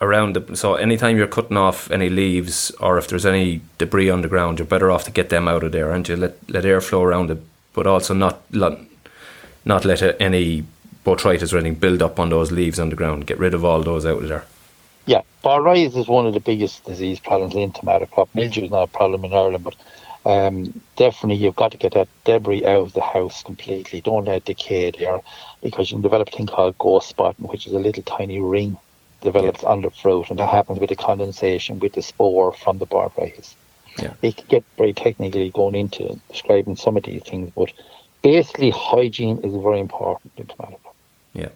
around 0.00 0.34
the 0.34 0.56
so 0.56 0.74
anytime 0.74 1.16
you're 1.16 1.26
cutting 1.26 1.56
off 1.56 1.90
any 1.90 2.08
leaves 2.08 2.70
or 2.80 2.98
if 2.98 3.08
there's 3.08 3.26
any 3.26 3.60
debris 3.78 4.10
on 4.10 4.22
the 4.22 4.28
ground, 4.28 4.58
you're 4.58 4.66
better 4.66 4.90
off 4.90 5.04
to 5.04 5.10
get 5.10 5.28
them 5.30 5.48
out 5.48 5.62
of 5.62 5.72
there 5.72 5.92
and 5.92 6.08
you 6.08 6.16
let 6.16 6.50
let 6.50 6.64
air 6.64 6.80
flow 6.80 7.02
around 7.02 7.30
it, 7.30 7.38
but 7.72 7.86
also 7.86 8.14
not 8.14 8.42
let, 8.50 8.78
not 9.64 9.84
let 9.84 10.20
any 10.20 10.64
botrytis 11.04 11.52
or 11.52 11.58
anything 11.58 11.78
build 11.78 12.02
up 12.02 12.18
on 12.18 12.30
those 12.30 12.50
leaves 12.50 12.80
on 12.80 12.90
the 12.90 12.96
ground. 12.96 13.26
Get 13.26 13.38
rid 13.38 13.54
of 13.54 13.64
all 13.64 13.82
those 13.82 14.06
out 14.06 14.22
of 14.22 14.28
there. 14.28 14.44
Yeah, 15.06 15.20
botrytis 15.44 15.96
is 15.96 16.08
one 16.08 16.26
of 16.26 16.32
the 16.32 16.40
biggest 16.40 16.84
disease 16.84 17.20
problems 17.20 17.54
in 17.54 17.72
tomato 17.72 18.06
crop. 18.06 18.34
Mildew 18.34 18.64
is 18.64 18.70
not 18.70 18.84
a 18.84 18.86
problem 18.86 19.24
in 19.24 19.32
Ireland, 19.32 19.64
but 19.64 19.76
um, 20.24 20.80
definitely 20.96 21.42
you've 21.42 21.56
got 21.56 21.72
to 21.72 21.78
get 21.78 21.94
that 21.94 22.08
debris 22.24 22.64
out 22.64 22.80
of 22.80 22.92
the 22.94 23.02
house 23.02 23.42
completely. 23.42 24.00
Don't 24.00 24.24
let 24.24 24.36
it 24.36 24.44
decay 24.44 24.90
there 24.90 25.20
because 25.62 25.90
you 25.90 25.96
can 25.96 26.02
develop 26.02 26.28
a 26.28 26.30
thing 26.30 26.46
called 26.46 26.78
ghost 26.78 27.08
spotting, 27.08 27.46
which 27.46 27.66
is 27.66 27.72
a 27.72 27.78
little 27.78 28.02
tiny 28.02 28.40
ring 28.40 28.76
develops 29.20 29.62
yeah. 29.62 29.70
on 29.70 29.82
the 29.82 29.90
fruit, 29.90 30.30
and 30.30 30.38
that 30.38 30.48
happens 30.48 30.78
with 30.78 30.90
the 30.90 30.96
condensation 30.96 31.80
with 31.80 31.94
the 31.94 32.02
spore 32.02 32.52
from 32.52 32.78
the 32.78 32.86
botrytis. 32.86 33.54
Yeah. 33.98 34.12
It 34.22 34.36
can 34.36 34.46
get 34.48 34.64
very 34.76 34.92
technically 34.92 35.50
going 35.50 35.74
into 35.74 36.20
describing 36.30 36.76
some 36.76 36.96
of 36.96 37.04
these 37.04 37.22
things, 37.22 37.50
but 37.54 37.72
basically 38.22 38.70
hygiene 38.70 39.38
is 39.38 39.54
very 39.62 39.80
important 39.80 40.32
in 40.36 40.46
tomato. 40.46 40.80
Yeah. 41.32 41.48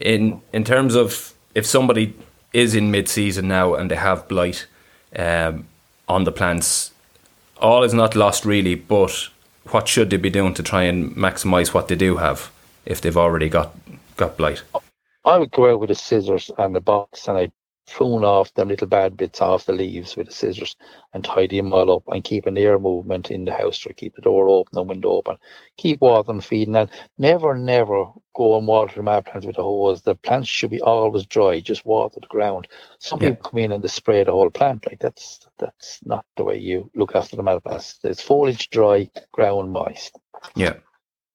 In 0.00 0.40
in 0.52 0.64
terms 0.64 0.94
of 0.94 1.34
if 1.54 1.66
somebody 1.66 2.14
is 2.52 2.74
in 2.74 2.90
mid 2.90 3.08
season 3.08 3.48
now 3.48 3.74
and 3.74 3.90
they 3.90 3.96
have 3.96 4.28
blight 4.28 4.66
um, 5.16 5.66
on 6.08 6.24
the 6.24 6.32
plants, 6.32 6.91
all 7.62 7.84
is 7.84 7.94
not 7.94 8.16
lost 8.16 8.44
really, 8.44 8.74
but 8.74 9.28
what 9.70 9.88
should 9.88 10.10
they 10.10 10.16
be 10.16 10.30
doing 10.30 10.54
to 10.54 10.62
try 10.62 10.82
and 10.82 11.14
maximise 11.16 11.72
what 11.72 11.88
they 11.88 11.94
do 11.94 12.16
have 12.16 12.50
if 12.84 13.00
they've 13.00 13.16
already 13.16 13.48
got 13.48 13.74
got 14.16 14.36
blight? 14.36 14.62
I 15.24 15.38
would 15.38 15.52
go 15.52 15.72
out 15.72 15.80
with 15.80 15.88
the 15.88 15.94
scissors 15.94 16.50
and 16.58 16.74
the 16.74 16.80
box 16.80 17.28
and 17.28 17.38
I'd 17.38 17.52
prune 17.92 18.24
off 18.24 18.54
them 18.54 18.68
little 18.68 18.86
bad 18.86 19.18
bits 19.18 19.42
off 19.42 19.66
the 19.66 19.72
leaves 19.72 20.16
with 20.16 20.26
the 20.26 20.32
scissors 20.32 20.76
and 21.12 21.22
tidy 21.22 21.58
them 21.58 21.74
all 21.74 21.96
up 21.96 22.02
and 22.08 22.24
keep 22.24 22.46
an 22.46 22.56
air 22.56 22.78
movement 22.78 23.30
in 23.30 23.44
the 23.44 23.52
house 23.52 23.78
to 23.78 23.92
keep 23.92 24.16
the 24.16 24.22
door 24.22 24.48
open 24.48 24.78
and 24.78 24.88
window 24.88 25.10
open. 25.10 25.36
Keep 25.76 26.00
watering, 26.00 26.40
feeding, 26.40 26.74
and 26.74 26.88
never, 27.18 27.54
never 27.54 28.06
go 28.34 28.56
and 28.56 28.66
water 28.66 28.88
the 28.88 28.94
tomato 28.94 29.30
plants 29.30 29.46
with 29.46 29.58
a 29.58 29.62
hose. 29.62 30.00
The 30.00 30.14
plants 30.14 30.48
should 30.48 30.70
be 30.70 30.80
always 30.80 31.26
dry. 31.26 31.60
Just 31.60 31.84
water 31.84 32.18
the 32.18 32.26
ground. 32.28 32.66
Some 32.98 33.20
yeah. 33.20 33.30
people 33.30 33.50
come 33.50 33.60
in 33.60 33.72
and 33.72 33.84
they 33.84 33.88
spray 33.88 34.24
the 34.24 34.32
whole 34.32 34.48
plant. 34.48 34.86
Like 34.86 34.98
that's 34.98 35.46
that's 35.58 36.00
not 36.02 36.24
the 36.38 36.44
way 36.44 36.56
you 36.56 36.90
look 36.94 37.14
after 37.14 37.36
the 37.36 37.42
tomato 37.42 37.60
plants. 37.60 37.98
It's 38.04 38.22
foliage 38.22 38.70
dry, 38.70 39.10
ground 39.32 39.70
moist. 39.70 40.18
Yeah, 40.56 40.76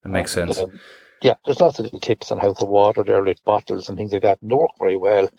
that 0.02 0.10
makes 0.10 0.36
and, 0.36 0.56
sense. 0.56 0.68
Um, 0.68 0.80
yeah, 1.22 1.36
there's 1.46 1.62
lots 1.62 1.78
of 1.78 1.86
little 1.86 2.00
tips 2.00 2.32
on 2.32 2.40
how 2.40 2.54
to 2.54 2.66
water 2.66 3.04
their 3.04 3.24
little 3.24 3.44
bottles 3.46 3.90
and 3.90 3.98
things 3.98 4.12
like 4.12 4.24
that. 4.24 4.42
And 4.42 4.50
they 4.50 4.56
work 4.56 4.72
very 4.80 4.98
well 4.98 5.30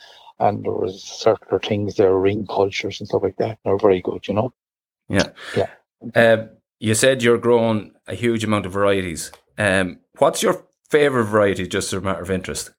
and 0.40 0.64
there 0.64 0.72
was 0.72 1.03
circular 1.03 1.61
things 1.61 1.96
there, 1.96 2.16
ring 2.16 2.46
cultures 2.46 3.01
and 3.01 3.09
stuff 3.09 3.22
like 3.22 3.37
that. 3.37 3.59
They're 3.64 3.79
very 3.79 4.01
good, 4.01 4.27
you 4.29 4.35
know. 4.35 4.53
Yeah, 5.09 5.31
yeah. 5.57 5.70
Uh, 6.14 6.46
you 6.79 6.94
said 6.94 7.22
you're 7.22 7.38
growing 7.38 7.92
a 8.07 8.14
huge 8.14 8.44
amount 8.44 8.66
of 8.66 8.72
varieties. 8.72 9.33
Um, 9.57 9.98
what's 10.18 10.42
your 10.42 10.64
favorite 10.90 11.24
variety, 11.24 11.66
just 11.66 11.92
as 11.92 11.98
a 11.98 12.05
matter 12.05 12.22
of 12.22 12.31
interest? 12.31 12.70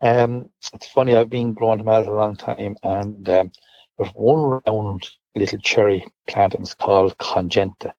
Um, 0.00 0.48
it's 0.72 0.88
funny. 0.88 1.16
I've 1.16 1.30
been 1.30 1.52
growing 1.52 1.78
tomatoes 1.78 2.08
a 2.08 2.12
long 2.12 2.36
time, 2.36 2.76
and 2.82 3.28
um, 3.28 3.52
there's 3.98 4.10
one 4.14 4.60
round 4.66 5.08
little 5.34 5.58
cherry 5.58 6.06
plant, 6.28 6.54
and 6.54 6.62
it's 6.62 6.74
called 6.74 7.16
Congenta, 7.18 7.92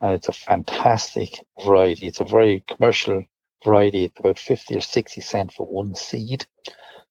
and 0.00 0.12
it's 0.12 0.28
a 0.28 0.32
fantastic 0.32 1.44
variety. 1.64 2.06
It's 2.06 2.20
a 2.20 2.24
very 2.24 2.64
commercial 2.68 3.24
variety. 3.64 4.04
It's 4.04 4.20
about 4.20 4.38
fifty 4.38 4.76
or 4.76 4.80
sixty 4.80 5.20
cent 5.20 5.52
for 5.52 5.66
one 5.66 5.94
seed 5.94 6.46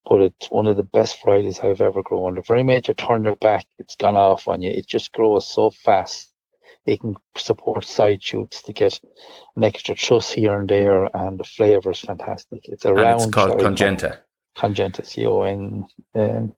but 0.08 0.22
it's 0.22 0.52
one 0.52 0.68
of 0.68 0.78
the 0.78 0.84
best 0.84 1.24
varieties 1.24 1.60
I've 1.60 1.82
ever 1.82 2.04
grown. 2.04 2.36
The 2.36 2.42
very 2.42 2.63
minute 2.63 2.88
you 2.88 2.94
turn 2.94 3.24
your 3.24 3.36
back, 3.36 3.66
it's 3.80 3.96
gone 3.96 4.16
off 4.16 4.48
on 4.48 4.62
you. 4.62 4.72
It 4.72 4.88
just 4.88 5.12
grows 5.13 5.48
so 5.48 5.72
fast. 5.72 6.30
It 6.86 7.00
can 7.00 7.16
support 7.38 7.86
side 7.86 8.22
shoots 8.22 8.62
to 8.63 8.74
get 8.74 9.00
an 9.56 9.63
extra 9.63 9.96
truss 9.96 10.32
here 10.32 10.60
and 10.60 10.68
there, 10.68 11.10
and 11.16 11.39
the 11.39 11.46
flavour 11.46 11.92
is 11.92 12.02
fantastic. 12.02 12.68
It's 12.68 12.84
a 12.84 12.89
and 12.89 12.98
round. 12.98 13.22
It's 13.22 13.32
called 13.32 13.60
Congenta. 13.60 14.18
Congenta, 14.58 15.06
C 15.06 15.26
O 15.26 15.44
N 15.44 15.86
um, 16.16 16.54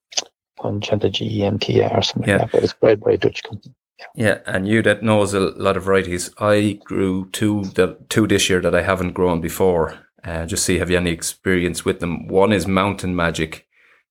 Congenta 0.59 1.11
G 1.11 1.41
E 1.41 1.43
N 1.43 1.59
T 1.59 1.79
A 1.79 1.89
or 1.89 2.01
something 2.01 2.27
yeah. 2.27 2.37
like 2.37 2.51
that. 2.51 2.51
But 2.53 2.63
it's 2.63 2.73
bred 2.73 3.01
by 3.01 3.11
a 3.11 3.17
Dutch 3.17 3.43
company. 3.43 3.75
Yeah, 4.15 4.39
and 4.45 4.67
you 4.67 4.81
that 4.81 5.03
knows 5.03 5.33
a 5.33 5.39
lot 5.39 5.77
of 5.77 5.83
varieties. 5.83 6.29
I 6.39 6.79
grew 6.83 7.29
two 7.31 7.65
that 7.75 8.09
two 8.09 8.27
this 8.27 8.49
year 8.49 8.61
that 8.61 8.75
I 8.75 8.81
haven't 8.81 9.13
grown 9.13 9.41
before. 9.41 10.04
Uh, 10.25 10.45
just 10.45 10.65
see 10.65 10.79
have 10.79 10.89
you 10.89 10.97
any 10.97 11.11
experience 11.11 11.85
with 11.85 11.99
them. 11.99 12.27
One 12.27 12.51
is 12.51 12.65
Mountain 12.67 13.15
Magic, 13.15 13.67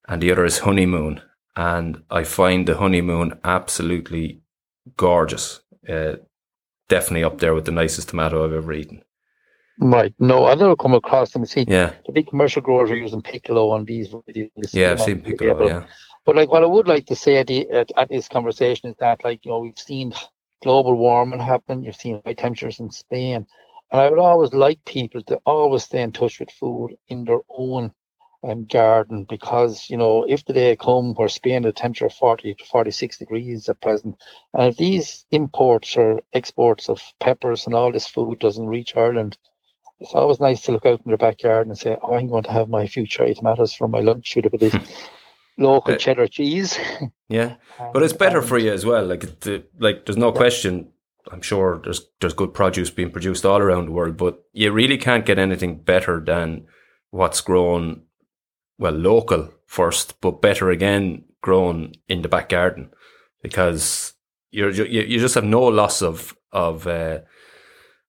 and 0.08 0.22
the 0.22 0.30
other 0.30 0.44
is 0.44 0.58
Honeymoon. 0.60 1.20
And 1.56 2.02
I 2.10 2.24
find 2.24 2.66
the 2.66 2.76
Honeymoon 2.76 3.38
absolutely 3.44 4.40
gorgeous. 4.96 5.60
Uh, 5.88 6.16
definitely 6.88 7.24
up 7.24 7.38
there 7.38 7.54
with 7.54 7.64
the 7.64 7.72
nicest 7.72 8.08
tomato 8.10 8.44
I've 8.44 8.52
ever 8.52 8.72
eaten. 8.72 9.02
Right. 9.80 10.14
No, 10.20 10.44
I've 10.44 10.58
never 10.58 10.76
come 10.76 10.94
across 10.94 11.32
them. 11.32 11.44
See, 11.46 11.64
Yeah, 11.66 11.92
the 12.06 12.12
big 12.12 12.28
commercial 12.28 12.62
growers 12.62 12.90
are 12.90 12.96
using 12.96 13.22
Piccolo 13.22 13.70
on 13.70 13.84
these 13.84 14.08
videos. 14.08 14.50
yeah, 14.72 14.92
I've 14.92 15.00
seen 15.00 15.20
Piccolo. 15.20 15.50
able- 15.56 15.66
Yeah, 15.68 15.84
But 16.24 16.36
like 16.36 16.50
what 16.50 16.62
I 16.62 16.66
would 16.66 16.86
like 16.86 17.06
to 17.06 17.16
say 17.16 17.38
at, 17.38 17.48
the, 17.48 17.68
at, 17.70 17.90
at 17.96 18.08
this 18.08 18.28
conversation 18.28 18.90
is 18.90 18.96
that 19.00 19.24
like 19.24 19.44
you 19.44 19.50
know 19.50 19.58
we've 19.58 19.78
seen 19.78 20.14
global 20.62 20.94
warming 20.94 21.40
happen. 21.40 21.82
You've 21.82 21.96
seen 21.96 22.22
high 22.24 22.34
temperatures 22.34 22.78
in 22.80 22.90
Spain, 22.90 23.46
and 23.94 24.00
I 24.02 24.10
would 24.10 24.18
always 24.18 24.52
like 24.52 24.84
people 24.84 25.22
to 25.22 25.36
always 25.46 25.84
stay 25.84 26.02
in 26.02 26.10
touch 26.10 26.40
with 26.40 26.50
food 26.50 26.96
in 27.06 27.24
their 27.24 27.42
own 27.48 27.92
um, 28.42 28.64
garden 28.64 29.22
because 29.22 29.88
you 29.88 29.96
know 29.96 30.24
if 30.28 30.44
the 30.44 30.52
day 30.52 30.74
come 30.74 31.14
where 31.14 31.28
Spain 31.28 31.62
the 31.62 31.72
temperature 31.72 32.06
of 32.06 32.12
40 32.14 32.54
to 32.54 32.64
46 32.64 33.18
degrees 33.18 33.68
at 33.68 33.80
present, 33.80 34.16
and 34.52 34.66
if 34.72 34.76
these 34.76 35.24
imports 35.30 35.96
or 35.96 36.20
exports 36.32 36.88
of 36.88 37.00
peppers 37.20 37.66
and 37.66 37.74
all 37.76 37.92
this 37.92 38.08
food 38.08 38.40
doesn't 38.40 38.66
reach 38.66 38.96
Ireland. 38.96 39.38
It's 40.00 40.12
always 40.12 40.40
nice 40.40 40.62
to 40.62 40.72
look 40.72 40.84
out 40.86 41.00
in 41.04 41.08
your 41.08 41.18
backyard 41.18 41.68
and 41.68 41.78
say, 41.78 41.96
"Oh, 42.02 42.14
I'm 42.14 42.26
going 42.26 42.42
to 42.42 42.52
have 42.52 42.68
my 42.68 42.88
few 42.88 43.06
cherry 43.06 43.32
tomatoes 43.32 43.72
for 43.72 43.86
my 43.86 44.00
lunch 44.00 44.34
with 44.34 44.46
a 44.46 44.50
bit 44.50 44.74
of 44.74 44.74
local 45.56 45.94
Uh, 45.94 45.98
cheddar 45.98 46.26
cheese." 46.26 46.76
yeah. 47.28 47.54
But 47.92 48.02
it's 48.02 48.12
better 48.12 48.42
for 48.42 48.58
you 48.58 48.72
as 48.72 48.84
well. 48.84 49.06
Like, 49.06 49.22
it- 49.22 49.70
like 49.78 50.04
there's 50.04 50.18
no 50.18 50.32
question. 50.32 50.88
I'm 51.32 51.42
sure 51.42 51.80
there's 51.82 52.06
there's 52.20 52.34
good 52.34 52.52
produce 52.52 52.90
being 52.90 53.10
produced 53.10 53.46
all 53.46 53.58
around 53.58 53.86
the 53.86 53.92
world, 53.92 54.16
but 54.16 54.42
you 54.52 54.70
really 54.72 54.98
can't 54.98 55.26
get 55.26 55.38
anything 55.38 55.78
better 55.78 56.20
than 56.20 56.66
what's 57.10 57.40
grown, 57.40 58.02
well, 58.78 58.92
local 58.92 59.50
first, 59.66 60.20
but 60.20 60.42
better 60.42 60.70
again 60.70 61.24
grown 61.40 61.92
in 62.08 62.22
the 62.22 62.28
back 62.28 62.48
garden, 62.48 62.90
because 63.42 64.14
you're 64.50 64.70
you 64.70 65.18
just 65.18 65.34
have 65.34 65.44
no 65.44 65.62
loss 65.62 66.02
of 66.02 66.36
of 66.52 66.86
uh, 66.86 67.20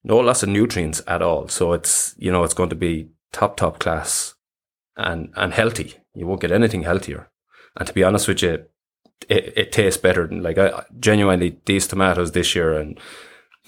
no 0.04 0.18
loss 0.18 0.44
of 0.44 0.50
nutrients 0.50 1.02
at 1.08 1.22
all. 1.22 1.48
So 1.48 1.74
it's 1.74 2.16
you 2.18 2.32
know 2.32 2.44
it's 2.44 2.54
going 2.54 2.70
to 2.70 2.76
be 2.76 3.10
top 3.32 3.58
top 3.58 3.80
class 3.80 4.36
and 4.98 5.32
and 5.36 5.54
healthy. 5.54 5.96
You 6.14 6.28
won't 6.28 6.42
get 6.42 6.52
anything 6.52 6.84
healthier. 6.84 7.30
And 7.78 7.88
to 7.88 7.94
be 7.94 8.04
honest 8.04 8.28
with 8.28 8.42
you, 8.42 8.66
it, 9.30 9.54
it 9.58 9.72
tastes 9.72 10.02
better 10.02 10.28
than 10.28 10.44
like 10.44 10.58
I 10.58 10.84
genuinely 11.00 11.58
these 11.66 11.88
tomatoes 11.88 12.32
this 12.32 12.56
year 12.56 12.78
and 12.78 13.00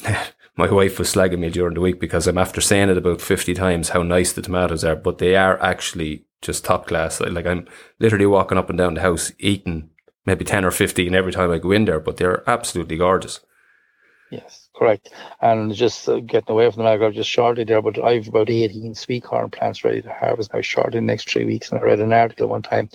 my 0.57 0.69
wife 0.69 0.97
was 0.97 1.13
slagging 1.13 1.39
me 1.39 1.49
during 1.49 1.75
the 1.75 1.81
week 1.81 1.99
because 1.99 2.27
I'm 2.27 2.37
after 2.37 2.61
saying 2.61 2.89
it 2.89 2.97
about 2.97 3.21
50 3.21 3.53
times 3.53 3.89
how 3.89 4.01
nice 4.01 4.33
the 4.33 4.41
tomatoes 4.41 4.83
are, 4.83 4.95
but 4.95 5.19
they 5.19 5.35
are 5.35 5.61
actually 5.61 6.25
just 6.41 6.65
top 6.65 6.87
class. 6.87 7.21
Like 7.21 7.45
I'm 7.45 7.67
literally 7.99 8.25
walking 8.25 8.57
up 8.57 8.69
and 8.69 8.77
down 8.77 8.95
the 8.95 9.01
house 9.01 9.31
eating 9.39 9.91
maybe 10.25 10.43
10 10.43 10.65
or 10.65 10.71
15 10.71 11.13
every 11.13 11.31
time 11.31 11.51
I 11.51 11.59
go 11.59 11.71
in 11.71 11.85
there, 11.85 11.99
but 11.99 12.17
they're 12.17 12.47
absolutely 12.49 12.97
gorgeous. 12.97 13.39
Yes, 14.31 14.67
correct. 14.75 15.13
And 15.41 15.73
just 15.73 16.09
uh, 16.09 16.19
getting 16.19 16.51
away 16.51 16.69
from 16.69 16.83
the 16.83 16.89
matter, 16.89 17.11
just 17.11 17.29
shortly 17.29 17.63
there, 17.63 17.81
but 17.81 18.03
I've 18.03 18.27
about 18.27 18.49
18 18.49 18.93
sweet 18.95 19.23
corn 19.23 19.49
plants 19.49 19.85
ready 19.85 20.01
to 20.01 20.11
harvest 20.11 20.53
now 20.53 20.61
shortly 20.61 20.97
in 20.97 21.05
the 21.05 21.13
next 21.13 21.29
three 21.29 21.45
weeks. 21.45 21.71
And 21.71 21.79
I 21.79 21.83
read 21.83 22.01
an 22.01 22.11
article 22.11 22.47
one 22.47 22.61
time 22.61 22.89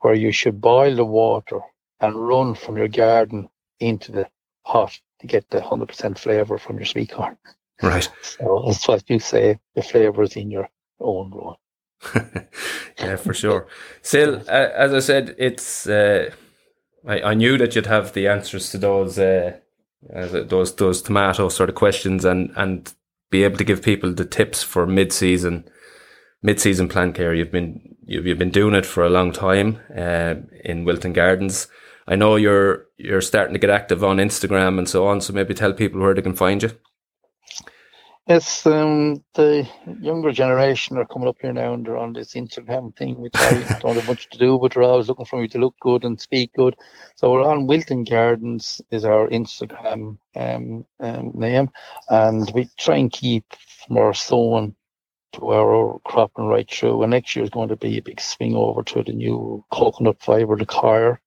where 0.00 0.14
you 0.14 0.32
should 0.32 0.60
boil 0.60 0.94
the 0.96 1.04
water 1.04 1.60
and 2.00 2.14
run 2.16 2.54
from 2.54 2.76
your 2.76 2.88
garden 2.88 3.48
into 3.78 4.12
the 4.12 4.28
pot 4.64 4.98
to 5.20 5.26
get 5.26 5.48
the 5.50 5.60
100% 5.60 6.18
flavour 6.18 6.58
from 6.58 6.76
your 6.76 6.86
sweet 6.86 7.12
corn. 7.12 7.36
Right. 7.82 8.08
So 8.22 8.64
that's 8.66 8.86
what 8.86 9.08
you 9.08 9.18
say, 9.18 9.58
the 9.74 9.82
flavour 9.82 10.22
is 10.22 10.36
in 10.36 10.50
your 10.50 10.68
own 11.00 11.30
growing. 11.30 11.56
yeah, 12.98 13.16
for 13.16 13.34
sure. 13.34 13.66
Still, 14.02 14.42
uh, 14.48 14.68
as 14.74 14.92
I 14.92 15.00
said, 15.00 15.34
it's. 15.38 15.86
Uh, 15.86 16.30
I, 17.06 17.22
I 17.22 17.34
knew 17.34 17.58
that 17.58 17.74
you'd 17.74 17.86
have 17.86 18.12
the 18.12 18.28
answers 18.28 18.70
to 18.70 18.78
those 18.78 19.18
uh, 19.18 19.58
as 20.10 20.32
those 20.32 20.74
those 20.76 21.02
tomato 21.02 21.48
sort 21.48 21.68
of 21.68 21.74
questions 21.74 22.24
and 22.24 22.52
and 22.56 22.92
be 23.30 23.44
able 23.44 23.58
to 23.58 23.64
give 23.64 23.82
people 23.82 24.12
the 24.12 24.24
tips 24.24 24.62
for 24.62 24.86
mid 24.86 25.12
season 25.12 25.68
mid 26.42 26.60
season 26.60 26.88
plant 26.88 27.14
care. 27.14 27.34
You've 27.34 27.52
been 27.52 27.96
you've, 28.04 28.26
you've 28.26 28.38
been 28.38 28.50
doing 28.50 28.74
it 28.74 28.86
for 28.86 29.04
a 29.04 29.10
long 29.10 29.32
time 29.32 29.78
uh, 29.96 30.34
in 30.64 30.84
Wilton 30.84 31.12
Gardens. 31.12 31.68
I 32.10 32.16
know 32.16 32.34
you're 32.34 32.88
you're 32.98 33.20
starting 33.20 33.54
to 33.54 33.60
get 33.60 33.70
active 33.70 34.02
on 34.02 34.16
Instagram 34.16 34.78
and 34.78 34.88
so 34.88 35.06
on. 35.06 35.20
So 35.20 35.32
maybe 35.32 35.54
tell 35.54 35.72
people 35.72 36.00
where 36.00 36.12
they 36.12 36.22
can 36.22 36.34
find 36.34 36.60
you. 36.62 36.72
Yes, 38.26 38.66
um, 38.66 39.24
the 39.34 39.66
younger 40.00 40.30
generation 40.30 40.98
are 40.98 41.06
coming 41.06 41.28
up 41.28 41.38
here 41.40 41.52
now 41.52 41.72
and 41.72 41.84
they're 41.86 41.96
on 41.96 42.12
this 42.12 42.34
Instagram 42.34 42.94
thing, 42.96 43.18
which 43.20 43.34
I 43.36 43.78
don't 43.80 43.96
have 43.96 44.06
much 44.06 44.28
to 44.30 44.38
do, 44.38 44.58
but 44.58 44.74
they're 44.74 44.82
always 44.82 45.08
looking 45.08 45.24
for 45.24 45.40
me 45.40 45.48
to 45.48 45.58
look 45.58 45.74
good 45.80 46.04
and 46.04 46.20
speak 46.20 46.52
good. 46.54 46.76
So 47.14 47.32
we're 47.32 47.42
on 47.42 47.66
Wilton 47.66 48.04
Gardens 48.04 48.80
is 48.90 49.04
our 49.04 49.28
Instagram 49.28 50.18
um, 50.36 50.84
um, 51.00 51.32
name, 51.34 51.70
and 52.08 52.50
we 52.54 52.68
try 52.76 52.96
and 52.96 53.10
keep 53.10 53.44
from 53.86 53.96
our 53.98 54.14
sowing 54.14 54.74
to 55.32 55.52
our 55.52 56.00
cropping 56.04 56.46
right 56.46 56.70
through. 56.70 57.02
And 57.02 57.10
next 57.10 57.34
year 57.34 57.44
is 57.44 57.50
going 57.50 57.68
to 57.68 57.76
be 57.76 57.98
a 57.98 58.02
big 58.02 58.20
swing 58.20 58.54
over 58.54 58.82
to 58.82 59.02
the 59.02 59.12
new 59.12 59.64
coconut 59.72 60.20
fibre, 60.20 60.56
the 60.56 60.66
which 60.66 61.20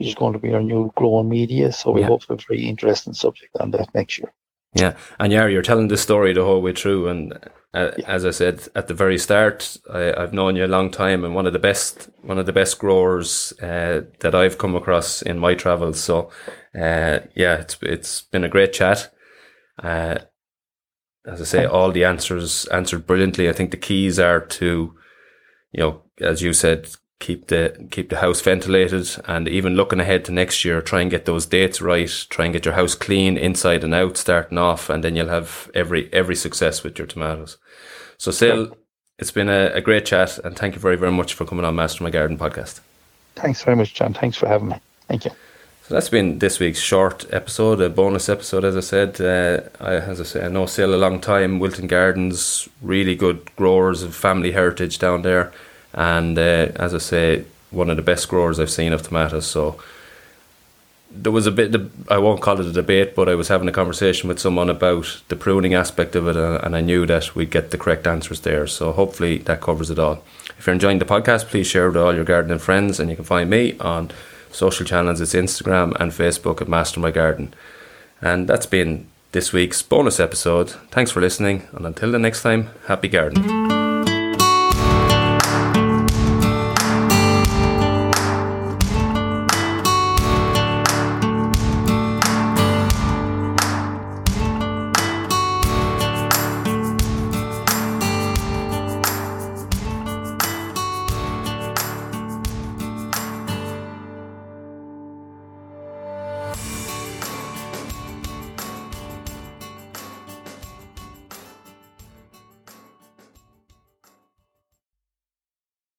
is 0.00 0.14
going 0.14 0.32
to 0.32 0.38
be 0.38 0.52
our 0.54 0.62
new 0.62 0.90
growing 0.96 1.28
media. 1.28 1.72
So 1.72 1.90
we 1.92 2.00
Yeah. 2.00 2.08
hope 2.08 2.24
for 2.24 2.34
a 2.34 2.38
very 2.48 2.66
interesting 2.66 3.14
subject 3.14 3.56
on 3.60 3.70
that 3.72 3.94
next 3.94 4.18
year. 4.18 4.32
Yeah, 4.74 4.96
and 5.18 5.32
yeah, 5.32 5.46
you're 5.46 5.62
telling 5.62 5.88
the 5.88 5.96
story 5.96 6.32
the 6.32 6.44
whole 6.44 6.62
way 6.62 6.72
through. 6.72 7.08
And 7.08 7.32
uh, 7.74 7.90
Yeah. 7.96 8.06
as 8.06 8.24
I 8.24 8.30
said 8.30 8.68
at 8.74 8.86
the 8.86 8.94
very 8.94 9.18
start, 9.18 9.76
I, 9.92 10.12
I've 10.14 10.32
known 10.32 10.56
you 10.56 10.64
a 10.64 10.68
long 10.76 10.90
time, 10.90 11.24
and 11.24 11.34
one 11.34 11.46
of 11.46 11.52
the 11.52 11.58
best, 11.58 12.08
one 12.22 12.38
of 12.38 12.46
the 12.46 12.52
best 12.52 12.78
growers 12.78 13.52
uh, 13.60 14.02
that 14.20 14.34
I've 14.34 14.58
come 14.58 14.76
across 14.76 15.22
in 15.22 15.38
my 15.38 15.54
travels. 15.54 16.00
So, 16.00 16.30
uh, 16.74 17.18
yeah, 17.34 17.60
it's 17.60 17.76
it's 17.82 18.22
been 18.22 18.44
a 18.44 18.48
great 18.48 18.72
chat. 18.72 19.12
Uh, 19.82 20.18
as 21.26 21.40
I 21.40 21.44
say, 21.44 21.64
all 21.64 21.92
the 21.92 22.04
answers 22.04 22.66
answered 22.66 23.06
brilliantly. 23.06 23.48
I 23.48 23.52
think 23.52 23.70
the 23.70 23.76
keys 23.76 24.18
are 24.18 24.40
to, 24.40 24.94
you 25.72 25.80
know, 25.80 26.02
as 26.20 26.42
you 26.42 26.52
said, 26.52 26.88
keep 27.20 27.46
the 27.46 27.86
keep 27.90 28.08
the 28.08 28.18
house 28.18 28.40
ventilated, 28.40 29.08
and 29.26 29.46
even 29.46 29.76
looking 29.76 30.00
ahead 30.00 30.24
to 30.24 30.32
next 30.32 30.64
year, 30.64 30.82
try 30.82 31.00
and 31.00 31.10
get 31.10 31.26
those 31.26 31.46
dates 31.46 31.80
right. 31.80 32.10
Try 32.30 32.46
and 32.46 32.52
get 32.52 32.64
your 32.64 32.74
house 32.74 32.96
clean 32.96 33.36
inside 33.36 33.84
and 33.84 33.94
out, 33.94 34.16
starting 34.16 34.58
off, 34.58 34.90
and 34.90 35.04
then 35.04 35.14
you'll 35.14 35.28
have 35.28 35.70
every 35.74 36.12
every 36.12 36.34
success 36.34 36.82
with 36.82 36.98
your 36.98 37.06
tomatoes. 37.06 37.58
So, 38.18 38.32
Sil, 38.34 38.74
it's 39.18 39.30
been 39.30 39.48
a, 39.48 39.66
a 39.74 39.80
great 39.80 40.06
chat, 40.06 40.38
and 40.38 40.56
thank 40.56 40.74
you 40.74 40.80
very 40.80 40.96
very 40.96 41.12
much 41.12 41.34
for 41.34 41.44
coming 41.44 41.64
on 41.64 41.76
Master 41.76 42.02
My 42.02 42.10
Garden 42.10 42.36
podcast. 42.36 42.80
Thanks 43.36 43.62
very 43.62 43.76
much, 43.76 43.94
John. 43.94 44.12
Thanks 44.12 44.36
for 44.36 44.48
having 44.48 44.68
me. 44.68 44.76
Thank 45.06 45.24
you. 45.24 45.30
So 45.90 45.94
that's 45.94 46.08
been 46.08 46.38
this 46.38 46.60
week's 46.60 46.78
short 46.78 47.26
episode, 47.32 47.80
a 47.80 47.90
bonus 47.90 48.28
episode, 48.28 48.64
as 48.64 48.76
I 48.76 48.80
said. 48.80 49.20
Uh, 49.20 49.62
I, 49.80 49.94
as 49.96 50.20
I 50.20 50.24
say, 50.24 50.44
I 50.44 50.48
know 50.48 50.66
Sil 50.70 50.94
a 50.94 50.96
long 50.96 51.20
time. 51.20 51.58
Wilton 51.58 51.88
Gardens, 51.88 52.68
really 52.80 53.16
good 53.16 53.50
growers 53.56 54.02
of 54.02 54.14
family 54.14 54.52
heritage 54.52 55.00
down 55.00 55.22
there, 55.22 55.52
and 55.92 56.38
uh, 56.38 56.68
as 56.76 56.94
I 56.94 56.98
say, 56.98 57.44
one 57.70 57.90
of 57.90 57.96
the 57.96 58.02
best 58.02 58.28
growers 58.28 58.58
I've 58.58 58.70
seen 58.70 58.92
of 58.92 59.02
tomatoes. 59.02 59.46
So 59.46 59.80
there 61.10 61.32
was 61.32 61.46
a 61.46 61.50
bit, 61.50 61.74
I 62.08 62.18
won't 62.18 62.40
call 62.40 62.60
it 62.60 62.66
a 62.66 62.72
debate, 62.72 63.14
but 63.14 63.28
I 63.28 63.34
was 63.34 63.48
having 63.48 63.68
a 63.68 63.72
conversation 63.72 64.28
with 64.28 64.38
someone 64.38 64.70
about 64.70 65.22
the 65.28 65.36
pruning 65.36 65.74
aspect 65.74 66.14
of 66.14 66.28
it, 66.28 66.36
uh, 66.36 66.60
and 66.62 66.76
I 66.76 66.80
knew 66.80 67.06
that 67.06 67.34
we'd 67.34 67.50
get 67.50 67.70
the 67.70 67.78
correct 67.78 68.06
answers 68.06 68.40
there. 68.40 68.66
So 68.66 68.92
hopefully 68.92 69.38
that 69.38 69.60
covers 69.60 69.90
it 69.90 69.98
all. 69.98 70.22
If 70.58 70.66
you're 70.66 70.74
enjoying 70.74 70.98
the 70.98 71.04
podcast, 71.04 71.46
please 71.46 71.66
share 71.66 71.86
it 71.86 71.92
with 71.92 71.96
all 71.96 72.14
your 72.14 72.24
gardening 72.24 72.58
friends, 72.58 73.00
and 73.00 73.10
you 73.10 73.16
can 73.16 73.24
find 73.24 73.50
me 73.50 73.76
on 73.78 74.10
social 74.52 74.86
channels. 74.86 75.20
It's 75.20 75.34
Instagram 75.34 75.98
and 75.98 76.12
Facebook 76.12 76.60
at 76.60 76.68
Master 76.68 77.00
My 77.00 77.10
Garden. 77.10 77.54
And 78.20 78.46
that's 78.46 78.66
been 78.66 79.06
this 79.32 79.52
week's 79.52 79.82
bonus 79.82 80.20
episode. 80.20 80.70
Thanks 80.90 81.10
for 81.10 81.20
listening, 81.20 81.66
and 81.72 81.86
until 81.86 82.12
the 82.12 82.18
next 82.18 82.42
time, 82.42 82.70
happy 82.86 83.08
gardening. 83.08 83.79